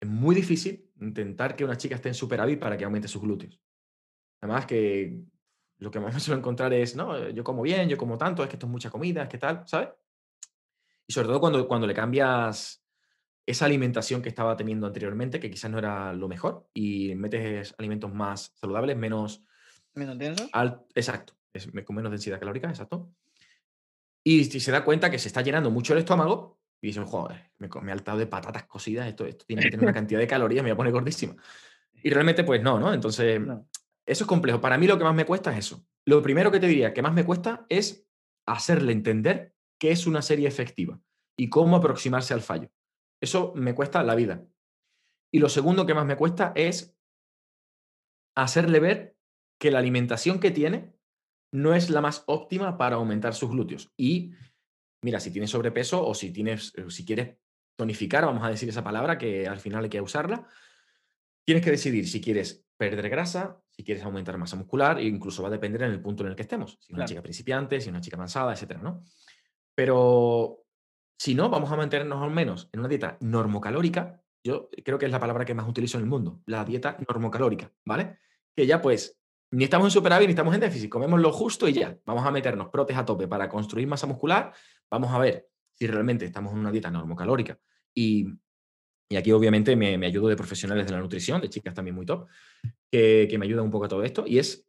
[0.00, 3.60] Es muy difícil intentar que una chica esté en superávit para que aumente sus glúteos.
[4.42, 5.22] Además que
[5.78, 8.48] lo que más me suelo encontrar es, no, yo como bien, yo como tanto, es
[8.48, 9.88] que esto es mucha comida, es que tal, ¿sabes?
[11.06, 12.82] Y sobre todo cuando, cuando le cambias
[13.46, 18.12] esa alimentación que estaba teniendo anteriormente, que quizás no era lo mejor, y metes alimentos
[18.12, 19.44] más saludables, menos...
[19.94, 20.50] Menos densos.
[20.94, 23.08] exacto, es, con menos densidad calórica, exacto.
[24.24, 27.52] Y si se da cuenta que se está llenando mucho el estómago, y dice, joder,
[27.58, 30.26] me, me he altado de patatas cocidas, esto, esto tiene que tener una cantidad de
[30.26, 31.36] calorías, me voy a poner gordísima.
[31.94, 32.92] Y realmente, pues no, ¿no?
[32.92, 33.40] Entonces,
[34.06, 34.60] eso es complejo.
[34.60, 35.84] Para mí lo que más me cuesta es eso.
[36.06, 38.06] Lo primero que te diría que más me cuesta es
[38.46, 41.00] hacerle entender qué es una serie efectiva
[41.36, 42.70] y cómo aproximarse al fallo.
[43.20, 44.46] Eso me cuesta la vida.
[45.32, 46.96] Y lo segundo que más me cuesta es
[48.36, 49.16] hacerle ver
[49.58, 50.94] que la alimentación que tiene
[51.52, 53.92] no es la más óptima para aumentar sus glúteos.
[53.96, 54.32] Y
[55.02, 57.36] mira, si tienes sobrepeso o si tienes, eh, si quieres
[57.76, 60.46] tonificar, vamos a decir esa palabra que al final hay que usarla,
[61.44, 65.48] tienes que decidir si quieres perder grasa, si quieres aumentar masa muscular, e incluso va
[65.48, 66.78] a depender en el punto en el que estemos.
[66.80, 69.02] Si una chica principiante, si una chica avanzada, etcétera, ¿no?
[69.74, 70.64] Pero
[71.18, 74.20] si no, vamos a mantenernos al menos en una dieta normocalórica.
[74.44, 77.72] Yo creo que es la palabra que más utilizo en el mundo, la dieta normocalórica,
[77.84, 78.18] ¿vale?
[78.54, 79.18] Que ya pues
[79.50, 81.98] ni estamos en superávit ni estamos en déficit, comemos lo justo y ya.
[82.04, 84.52] Vamos a meternos protes a tope para construir masa muscular.
[84.90, 87.58] Vamos a ver si realmente estamos en una dieta normocalórica
[87.94, 88.26] Y,
[89.14, 92.26] aquí obviamente me, ayudo de profesionales de la nutrición, de chicas también muy top,
[92.90, 94.24] que, me ayudan un poco a todo esto.
[94.26, 94.66] Y es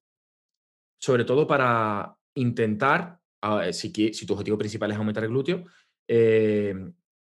[0.99, 5.63] sobre todo para intentar, ah, si, si tu objetivo principal es aumentar el glúteo,
[6.07, 6.75] eh,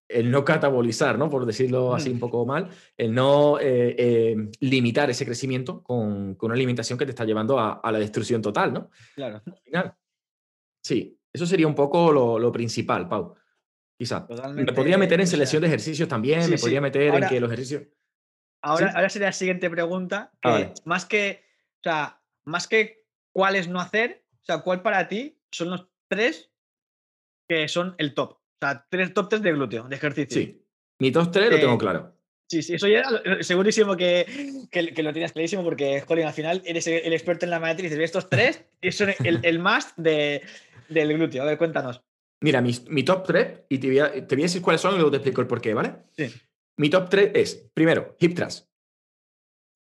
[0.08, 1.28] el no catabolizar, ¿no?
[1.28, 6.54] por decirlo así un poco mal, el no eh, eh, limitar ese crecimiento con, una
[6.54, 8.90] alimentación que te está llevando a, la destrucción total, ¿no?
[9.14, 9.42] Claro.
[10.82, 13.34] sí, eso sería un poco lo, principal, Pau.
[13.98, 14.28] Quizá.
[14.54, 17.82] me podría meter en selección de ejercicios también, me podría meter en que los ejercicios...
[18.62, 21.44] Ahora, ahora sería la siguiente pregunta, que más que,
[21.80, 26.50] o sea, más que cuáles no hacer, o sea, cuál para ti son los tres
[27.48, 28.32] que son el top.
[28.32, 30.42] O sea, tres top 3 de glúteo, de ejercicio.
[30.42, 30.64] Sí.
[30.98, 32.14] Mi top 3 lo tengo eh, claro.
[32.48, 33.04] Sí, sí, eso ya
[33.40, 34.26] segurísimo que,
[34.70, 38.30] que, lo tienes clarísimo porque, Jolín, al final eres el experto en la matriz estos
[38.30, 40.42] tres son el, el más de,
[40.88, 41.42] del glúteo.
[41.42, 42.02] A ver, cuéntanos.
[42.40, 44.92] Mira, mi, mi top 3, y te voy, a, te voy, a, decir cuáles son
[44.92, 46.04] y luego te explico el porqué, ¿vale?
[46.16, 46.32] Sí.
[46.76, 48.68] Mi top 3 es, primero, hip thrust.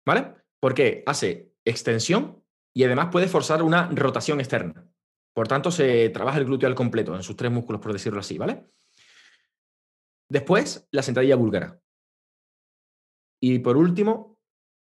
[0.07, 0.34] ¿Vale?
[0.61, 4.86] Porque hace extensión y además puede forzar una rotación externa.
[5.34, 8.36] Por tanto, se trabaja el glúteo al completo, en sus tres músculos, por decirlo así,
[8.36, 8.66] ¿vale?
[10.28, 11.80] Después, la sentadilla búlgara.
[13.42, 14.38] Y por último,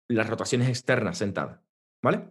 [0.09, 1.61] las rotaciones externas sentadas,
[2.03, 2.29] ¿vale?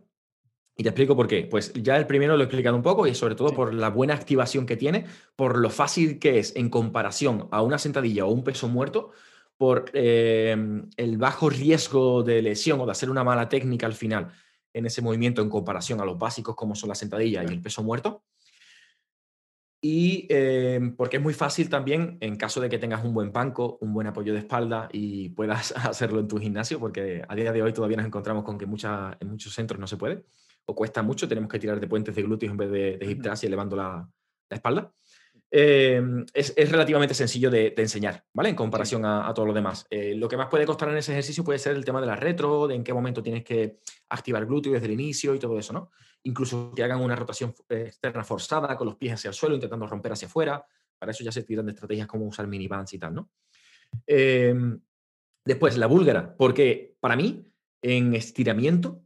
[0.75, 1.47] Y te explico por qué.
[1.49, 4.13] Pues ya el primero lo he explicado un poco y sobre todo por la buena
[4.13, 5.05] activación que tiene,
[5.35, 9.11] por lo fácil que es en comparación a una sentadilla o un peso muerto,
[9.57, 10.55] por eh,
[10.97, 14.31] el bajo riesgo de lesión o de hacer una mala técnica al final
[14.73, 17.83] en ese movimiento en comparación a los básicos como son la sentadilla y el peso
[17.83, 18.23] muerto.
[19.83, 23.79] Y em, porque es muy fácil también, en caso de que tengas un buen banco,
[23.81, 27.63] un buen apoyo de espalda y puedas hacerlo en tu gimnasio, porque a día de
[27.63, 30.23] hoy todavía nos encontramos con que mucha, en muchos centros no se puede,
[30.71, 33.21] o cuesta mucho, tenemos que tirar de puentes de glúteos en vez de, de hip
[33.21, 34.09] thrust y elevando la,
[34.49, 34.91] la espalda.
[35.53, 38.49] Em, es, relativamente sencillo de, enseñar, ¿vale?
[38.49, 39.85] En comparación a, todo lo demás.
[39.89, 42.15] Eh, lo que más puede costar en ese ejercicio puede ser el tema de la
[42.15, 45.73] retro, de en qué momento tienes que activar glúteo desde el inicio y todo eso,
[45.73, 45.91] ¿no?
[46.23, 50.13] Incluso que hagan una rotación externa forzada con los pies hacia el suelo, intentando romper
[50.13, 50.65] hacia afuera.
[50.97, 53.29] Para eso ya se tiran de estrategias como usar mini bands y tal, ¿no?
[54.07, 54.79] Em,
[55.43, 57.45] después, la búlgara, porque para mí,
[57.81, 59.01] en estiramiento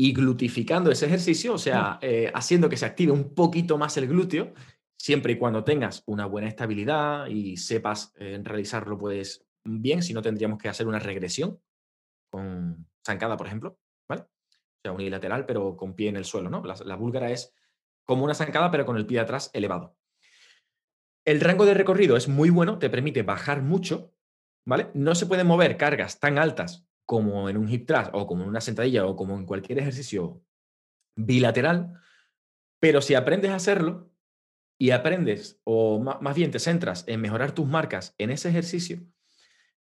[0.00, 4.06] y glutificando ese ejercicio, o sea, eh, haciendo que se active un poquito más el
[4.06, 4.54] glúteo,
[4.96, 10.22] siempre y cuando tengas una buena estabilidad y sepas eh, realizarlo pues bien, si no
[10.22, 11.60] tendríamos que hacer una regresión
[12.30, 13.76] con zancada, por ejemplo,
[14.08, 14.22] ¿vale?
[14.22, 16.62] O sea, unilateral, pero con pie en el suelo, ¿no?
[16.62, 17.52] La, búlgara es
[18.04, 19.96] como una zancada, pero con el pie de atrás elevado.
[21.24, 24.14] El rango de recorrido es muy bueno, te permite bajar mucho,
[24.64, 24.92] ¿vale?
[24.94, 28.50] No se pueden mover cargas tan altas como en un hip thrust o como en
[28.50, 30.42] una sentadilla o como en cualquier ejercicio
[31.16, 31.94] bilateral,
[32.78, 34.12] pero si aprendes a hacerlo,
[34.78, 39.00] y aprendes, o más bien te centras en mejorar tus marcas en ese ejercicio,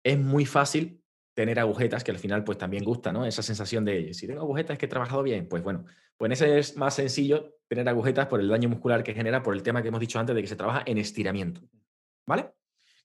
[0.03, 1.05] es muy fácil
[1.35, 3.27] tener agujetas, que al final pues también gusta, ¿no?
[3.27, 5.85] Esa sensación de, si tengo agujetas es que he trabajado bien, pues bueno,
[6.17, 9.63] pues ese es más sencillo tener agujetas por el daño muscular que genera, por el
[9.63, 11.61] tema que hemos dicho antes de que se trabaja en estiramiento,
[12.27, 12.51] ¿vale?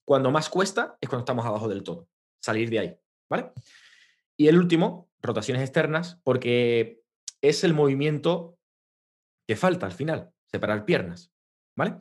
[0.05, 2.07] Cuando más cuesta es cuando estamos abajo del todo,
[2.41, 2.97] salir de ahí,
[3.29, 3.51] ¿vale?
[4.37, 7.01] Y el último, rotaciones externas, porque
[7.41, 8.57] es el movimiento
[9.47, 11.31] que falta al final, separar piernas.
[11.75, 11.97] ¿vale?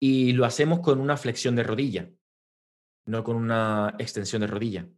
[0.00, 2.10] Y lo hacemos con una flexión de rodilla,
[3.06, 4.88] no con una extensión de rodilla.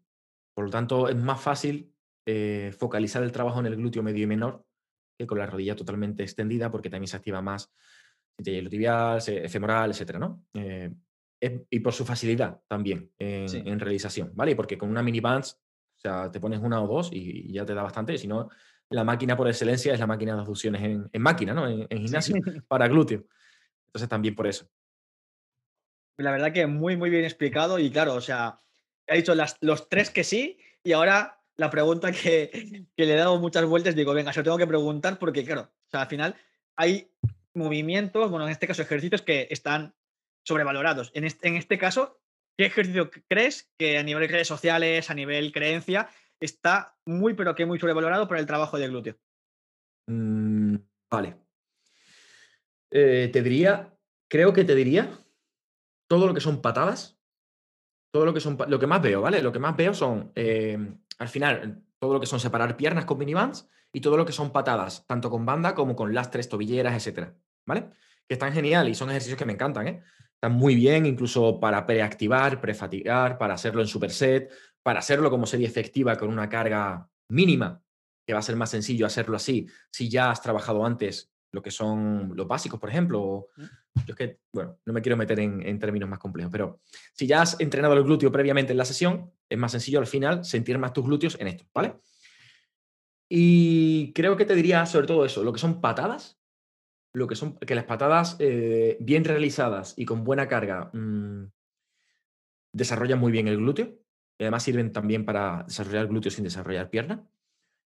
[0.55, 1.93] Por lo tanto, es más fácil
[2.27, 4.65] eh, focalizar el trabajo en el glúteo medio y menor
[5.19, 7.73] que con la rodilla totalmente extendida, porque también se activa más
[8.39, 10.45] el tibial, femoral, etcétera, ¿no?
[10.55, 10.91] Eh,
[11.71, 14.55] y por su facilidad también en, realización, ¿vale?
[14.55, 15.61] Porque con una mini bands,
[16.03, 18.49] sea, te pones una o dos y, ya te da bastante, si no,
[18.91, 21.69] la máquina por excelencia es la máquina de fusiones en, máquina, ¿no?
[21.69, 22.37] En, gimnasio,
[22.69, 23.25] para glúteo.
[23.87, 24.67] Entonces también por eso.
[26.19, 28.59] La verdad que muy, muy bien explicado y claro, o sea,
[29.07, 33.39] he dicho las, los tres que sí y ahora la pregunta que, le he dado
[33.39, 36.37] muchas vueltas, digo, venga, se lo tengo que preguntar porque claro, o sea, al final
[36.77, 37.11] hay
[37.55, 39.95] movimientos, bueno, en este caso ejercicios que están
[40.45, 41.11] sobrevalorados.
[41.15, 42.22] En este, en este caso,
[42.57, 46.09] ¿qué ejercicio crees que a nivel de redes sociales, a nivel creencia,
[46.41, 49.17] está muy, pero que muy sobrevalorado por el trabajo de glúteo?
[50.09, 50.77] Mm,
[51.11, 51.37] vale.
[52.91, 53.97] Eh, te diría,
[54.29, 55.19] creo que te diría
[56.09, 57.19] todo lo que son patadas,
[58.13, 59.43] todo lo que son, lo que más veo, ¿vale?
[59.43, 60.79] Lo que más veo son, eh,
[61.19, 64.53] al final, todo lo que son separar piernas con minibands y todo lo que son
[64.53, 67.35] patadas, tanto con banda como con lastres, tobilleras, etcétera,
[67.65, 67.89] ¿vale?
[68.29, 70.03] Que están genial y son ejercicios que me encantan, ¿eh?
[70.43, 74.51] Están muy bien, incluso para preactivar, prefatigar, para hacerlo en superset,
[74.83, 77.81] para hacerlo como serie efectiva con una carga mínima,
[78.27, 81.71] que va a ser más sencillo hacerlo así si ya has trabajado antes lo que
[81.71, 83.51] son los básicos, por ejemplo.
[84.05, 86.81] Yo es que, bueno, no me quiero meter en, en, términos más complejos, pero
[87.13, 90.45] si ya has entrenado el glúteo previamente en la sesión, es más sencillo al final
[90.45, 91.95] sentir más tus glúteos en esto, ¿vale?
[93.29, 96.42] Y creo que te diría sobre todo eso, lo que son patadas,
[97.15, 101.45] lo que son que las patadas eh, bien realizadas y con buena carga mmm,
[102.73, 103.87] desarrollan muy bien el glúteo
[104.39, 107.29] y además sirven también para desarrollar glúteo sin desarrollar pierna.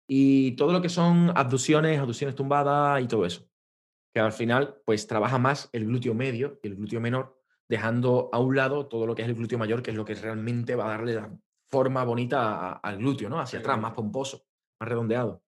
[0.08, 3.46] Y todo lo que son abducciones, abducciones tumbadas y todo eso.
[4.14, 7.38] Que al final, pues trabaja más el glúteo medio y el glúteo menor,
[7.68, 10.14] dejando a un lado todo lo que es el glúteo mayor, que es lo que
[10.14, 11.30] realmente va a darle la
[11.66, 13.40] forma bonita al glúteo, ¿no?
[13.40, 14.46] Hacia atrás, más pomposo
[14.80, 15.42] más redondeado.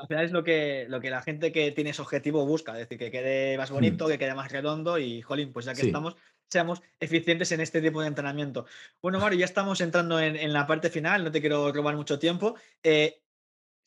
[0.00, 2.80] Al final es lo que, lo que la gente que tiene ese objetivo busca, es
[2.80, 4.08] decir, que quede más bonito, hmm.
[4.08, 6.16] que quede más redondo y, jolín, pues ya que estamos,
[6.48, 8.66] seamos eficientes en este tipo de entrenamiento.
[9.02, 12.56] Bueno, Mario, ya estamos entrando en, la parte final, no te quiero robar mucho tiempo.
[12.82, 13.22] Eh,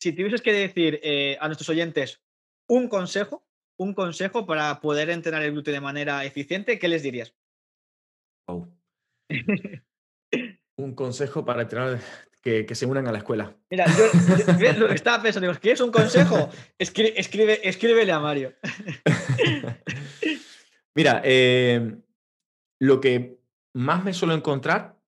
[0.00, 2.22] si tuvieses que decir eh, a nuestros oyentes
[2.68, 3.44] un consejo,
[3.78, 7.34] un consejo para poder entrenar el glúteo de manera eficiente, ¿qué les dirías?
[10.76, 12.00] un consejo para entrenar
[12.42, 13.56] que, se unan a la escuela.
[13.70, 16.50] Mira, yo, estaba pensando, digo, ¿quieres un consejo?
[16.78, 18.54] Escribe, escríbele a Mario.
[20.94, 21.98] Mira, eh,
[22.80, 23.38] lo que
[23.74, 24.98] más me suelo encontrar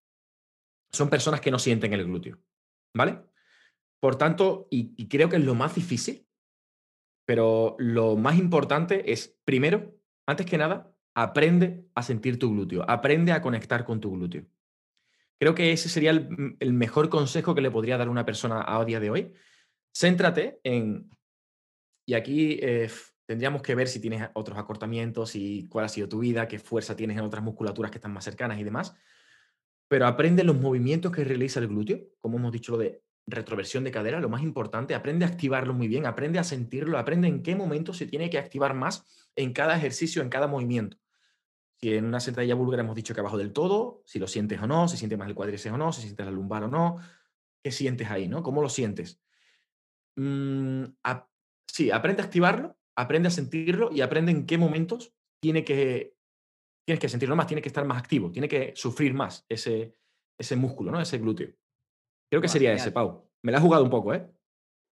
[0.93, 2.39] son personas que no sienten el glúteo,
[2.95, 3.20] ¿vale?
[4.01, 6.26] Por tanto, y, creo que es lo más difícil,
[7.24, 9.95] pero lo más importante es, primero,
[10.26, 14.45] antes que nada, aprende a sentir tu glúteo, aprende a conectar con tu glúteo.
[15.43, 18.84] Creo que ese sería mm, el, mejor consejo que le podría dar una persona a
[18.84, 19.32] día de hoy.
[19.93, 21.11] Céntrate en,
[22.07, 22.88] y aquí eh,
[23.26, 26.95] tendríamos que ver si tienes otros acortamientos y cuál ha sido tu vida, qué fuerza
[26.95, 28.95] tienes en otras musculaturas que están más cercanas y demás.
[29.88, 33.90] Pero aprende los movimientos que realiza el glúteo, como hemos dicho lo de retroversión de
[33.90, 37.57] cadera, lo más importante, aprende a activarlo muy bien, aprende a sentirlo, aprende en qué
[37.57, 40.99] momento se tiene que activar más en cada ejercicio, en cada movimiento.
[41.83, 44.68] Si en una sentadilla búlgara hemos dicho que abajo del todo, si lo sientes o
[44.68, 46.99] no, si sientes más el cuádriceps o no, si sientes la lumbar o no,
[47.64, 48.45] ¿qué sientes ahí, no?
[48.45, 49.20] ¿Cómo lo sientes?
[50.16, 50.85] Mm,
[51.66, 55.12] sí, aprende a activarlo, aprende a sentirlo y aprende en qué momentos
[55.43, 56.14] tiene que,
[56.87, 59.97] tienes que sentirlo más, tiene que estar más activo, tiene que sufrir más ese,
[60.39, 61.01] ese músculo, ¿no?
[61.01, 61.53] Ese glúteo.
[62.30, 63.28] Creo que sería ese, Pau.
[63.43, 64.24] Me la has jugado un poco, ¿eh?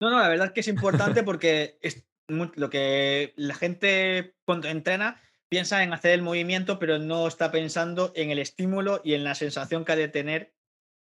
[0.00, 4.68] No, no, la verdad es que es importante porque es lo que la gente cuando
[4.68, 9.24] entrena piensa en hacer el movimiento, pero no está pensando en el estímulo y en
[9.24, 10.52] la sensación que ha de tener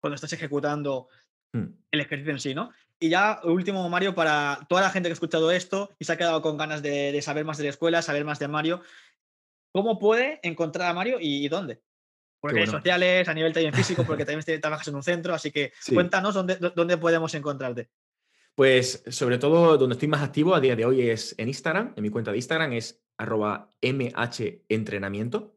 [0.01, 1.09] cuando estás ejecutando
[1.53, 1.67] hmm.
[1.91, 2.73] el ejercicio en sí, ¿no?
[2.99, 6.17] Y ya, último, Mario, para toda la gente que ha escuchado esto y se ha
[6.17, 8.83] quedado con ganas de, saber más de la escuela, saber más de Mario,
[9.73, 11.83] ¿cómo puede encontrar a Mario y, dónde?
[12.41, 15.73] Por redes sociales, a nivel también físico, porque también trabajas en un centro, así que
[15.93, 17.89] cuéntanos dónde, dónde podemos encontrarte.
[18.55, 22.03] Pues sobre todo donde estoy más activo a día de hoy es en Instagram, en
[22.03, 23.03] mi cuenta de Instagram es
[24.69, 25.57] mhentrenamiento,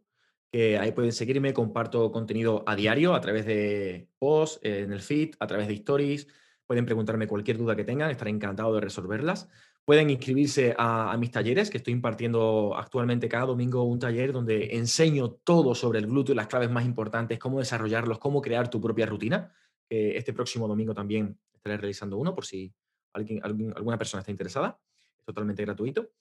[0.49, 5.35] que ahí pueden seguirme, comparto contenido a diario a través de posts, en el feed,
[5.39, 6.27] a través de stories,
[6.65, 9.49] pueden preguntarme cualquier duda que tengan, estaré encantado de resolverlas.
[9.83, 15.31] Pueden inscribirse a, mis talleres, que estoy impartiendo actualmente cada domingo un taller donde enseño
[15.31, 19.53] todo sobre el glúteo, las claves más importantes, cómo desarrollarlos, cómo crear tu propia rutina.
[19.89, 22.73] este próximo domingo también estaré realizando uno por si
[23.16, 24.80] alguien, alguna persona está interesada.
[25.18, 26.11] Es totalmente gratuito.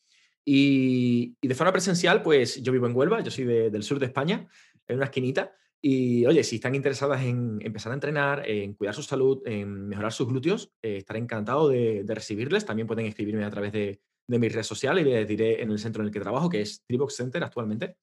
[0.45, 4.47] Y, de forma presencial, pues yo vivo en Huelva, yo soy del sur de España,
[4.87, 5.55] en una esquinita.
[5.81, 10.13] Y oye, si están interesadas en empezar a entrenar, en cuidar su salud, en mejorar
[10.13, 12.65] sus glúteos, eh, estaré encantado de, recibirles.
[12.65, 15.79] También pueden escribirme a través de, de mis redes sociales y les diré en el
[15.79, 17.97] centro en el que trabajo, que es Tribox Center actualmente.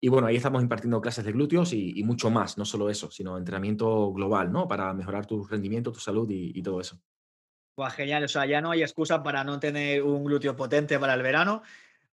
[0.00, 3.36] Y bueno, ahí estamos impartiendo clases de glúteos y, mucho más, no solo eso, sino
[3.36, 4.68] entrenamiento global, ¿no?
[4.68, 7.00] Para mejorar tu rendimiento, tu salud y todo eso
[7.86, 11.22] genial, o sea, ya no hay excusa para no tener un glúteo potente para el
[11.22, 11.62] verano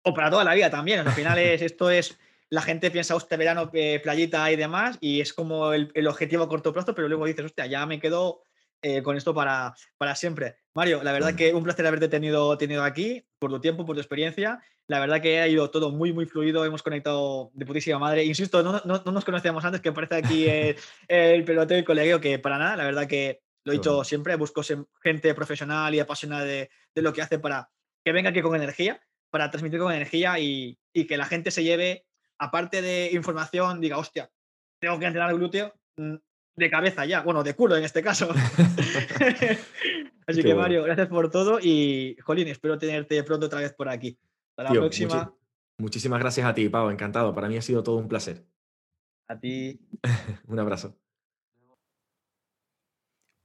[0.03, 0.99] o para toda la vida también.
[0.99, 2.17] al final es, esto es,
[2.49, 6.49] la gente piensa, hostia, verano, eh, playita y demás, y es como el, objetivo a
[6.49, 8.43] corto plazo, pero luego dices, hostia, ya me quedo
[8.81, 10.57] eh, con esto para, para siempre.
[10.75, 14.01] Mario, la verdad que un placer haberte tenido, tenido aquí, por tu tiempo, por tu
[14.01, 14.61] experiencia.
[14.87, 18.25] La verdad que ha ido todo muy, muy fluido, hemos conectado de putísima madre.
[18.25, 20.75] Insisto, no, no, nos conocíamos antes, que parece aquí el,
[21.07, 24.61] el peloteo y colegio, que para nada, la verdad que lo he dicho siempre, busco
[25.01, 27.69] gente profesional y apasionada de, lo que hace para
[28.03, 32.05] que venga aquí con energía, para transmitir con energía y, que la gente se lleve,
[32.37, 34.29] aparte de información, diga, hostia,
[34.79, 36.15] tengo que entrenar el glúteo mm,
[36.55, 38.29] de cabeza ya, bueno, de culo en este caso.
[40.27, 44.17] Así que Mario, gracias por todo y, Jolín, espero tenerte pronto otra vez por aquí.
[44.51, 45.33] Hasta la próxima.
[45.77, 47.33] muchísimas gracias a ti, Pau, encantado.
[47.33, 48.45] Para mí ha sido todo un placer.
[49.27, 49.79] A ti.
[50.47, 50.97] un abrazo.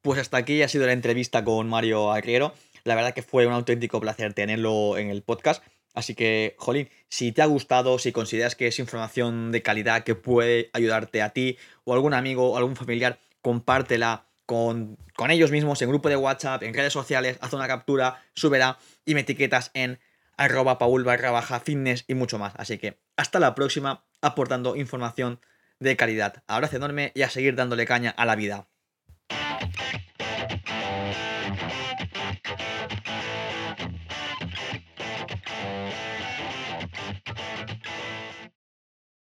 [0.02, 2.54] Pues hasta aquí ha sido la entrevista con Mario Arriero.
[2.84, 5.62] La verdad que fue un auténtico placer tenerlo en el podcast.
[5.94, 10.14] Así que, Jolín, si te ha gustado, si consideras que es información de calidad que
[10.14, 15.82] puede ayudarte a ti o algún amigo o algún familiar, compártela con, con ellos mismos
[15.82, 19.98] en grupo de WhatsApp, en redes sociales, haz una captura, súbela y me etiquetas en
[20.36, 22.54] arroba paul barra baja fitness y mucho más.
[22.56, 25.40] Así que hasta la próxima aportando información
[25.80, 26.44] de calidad.
[26.46, 28.68] Abrazo enorme y a seguir dándole caña a la vida.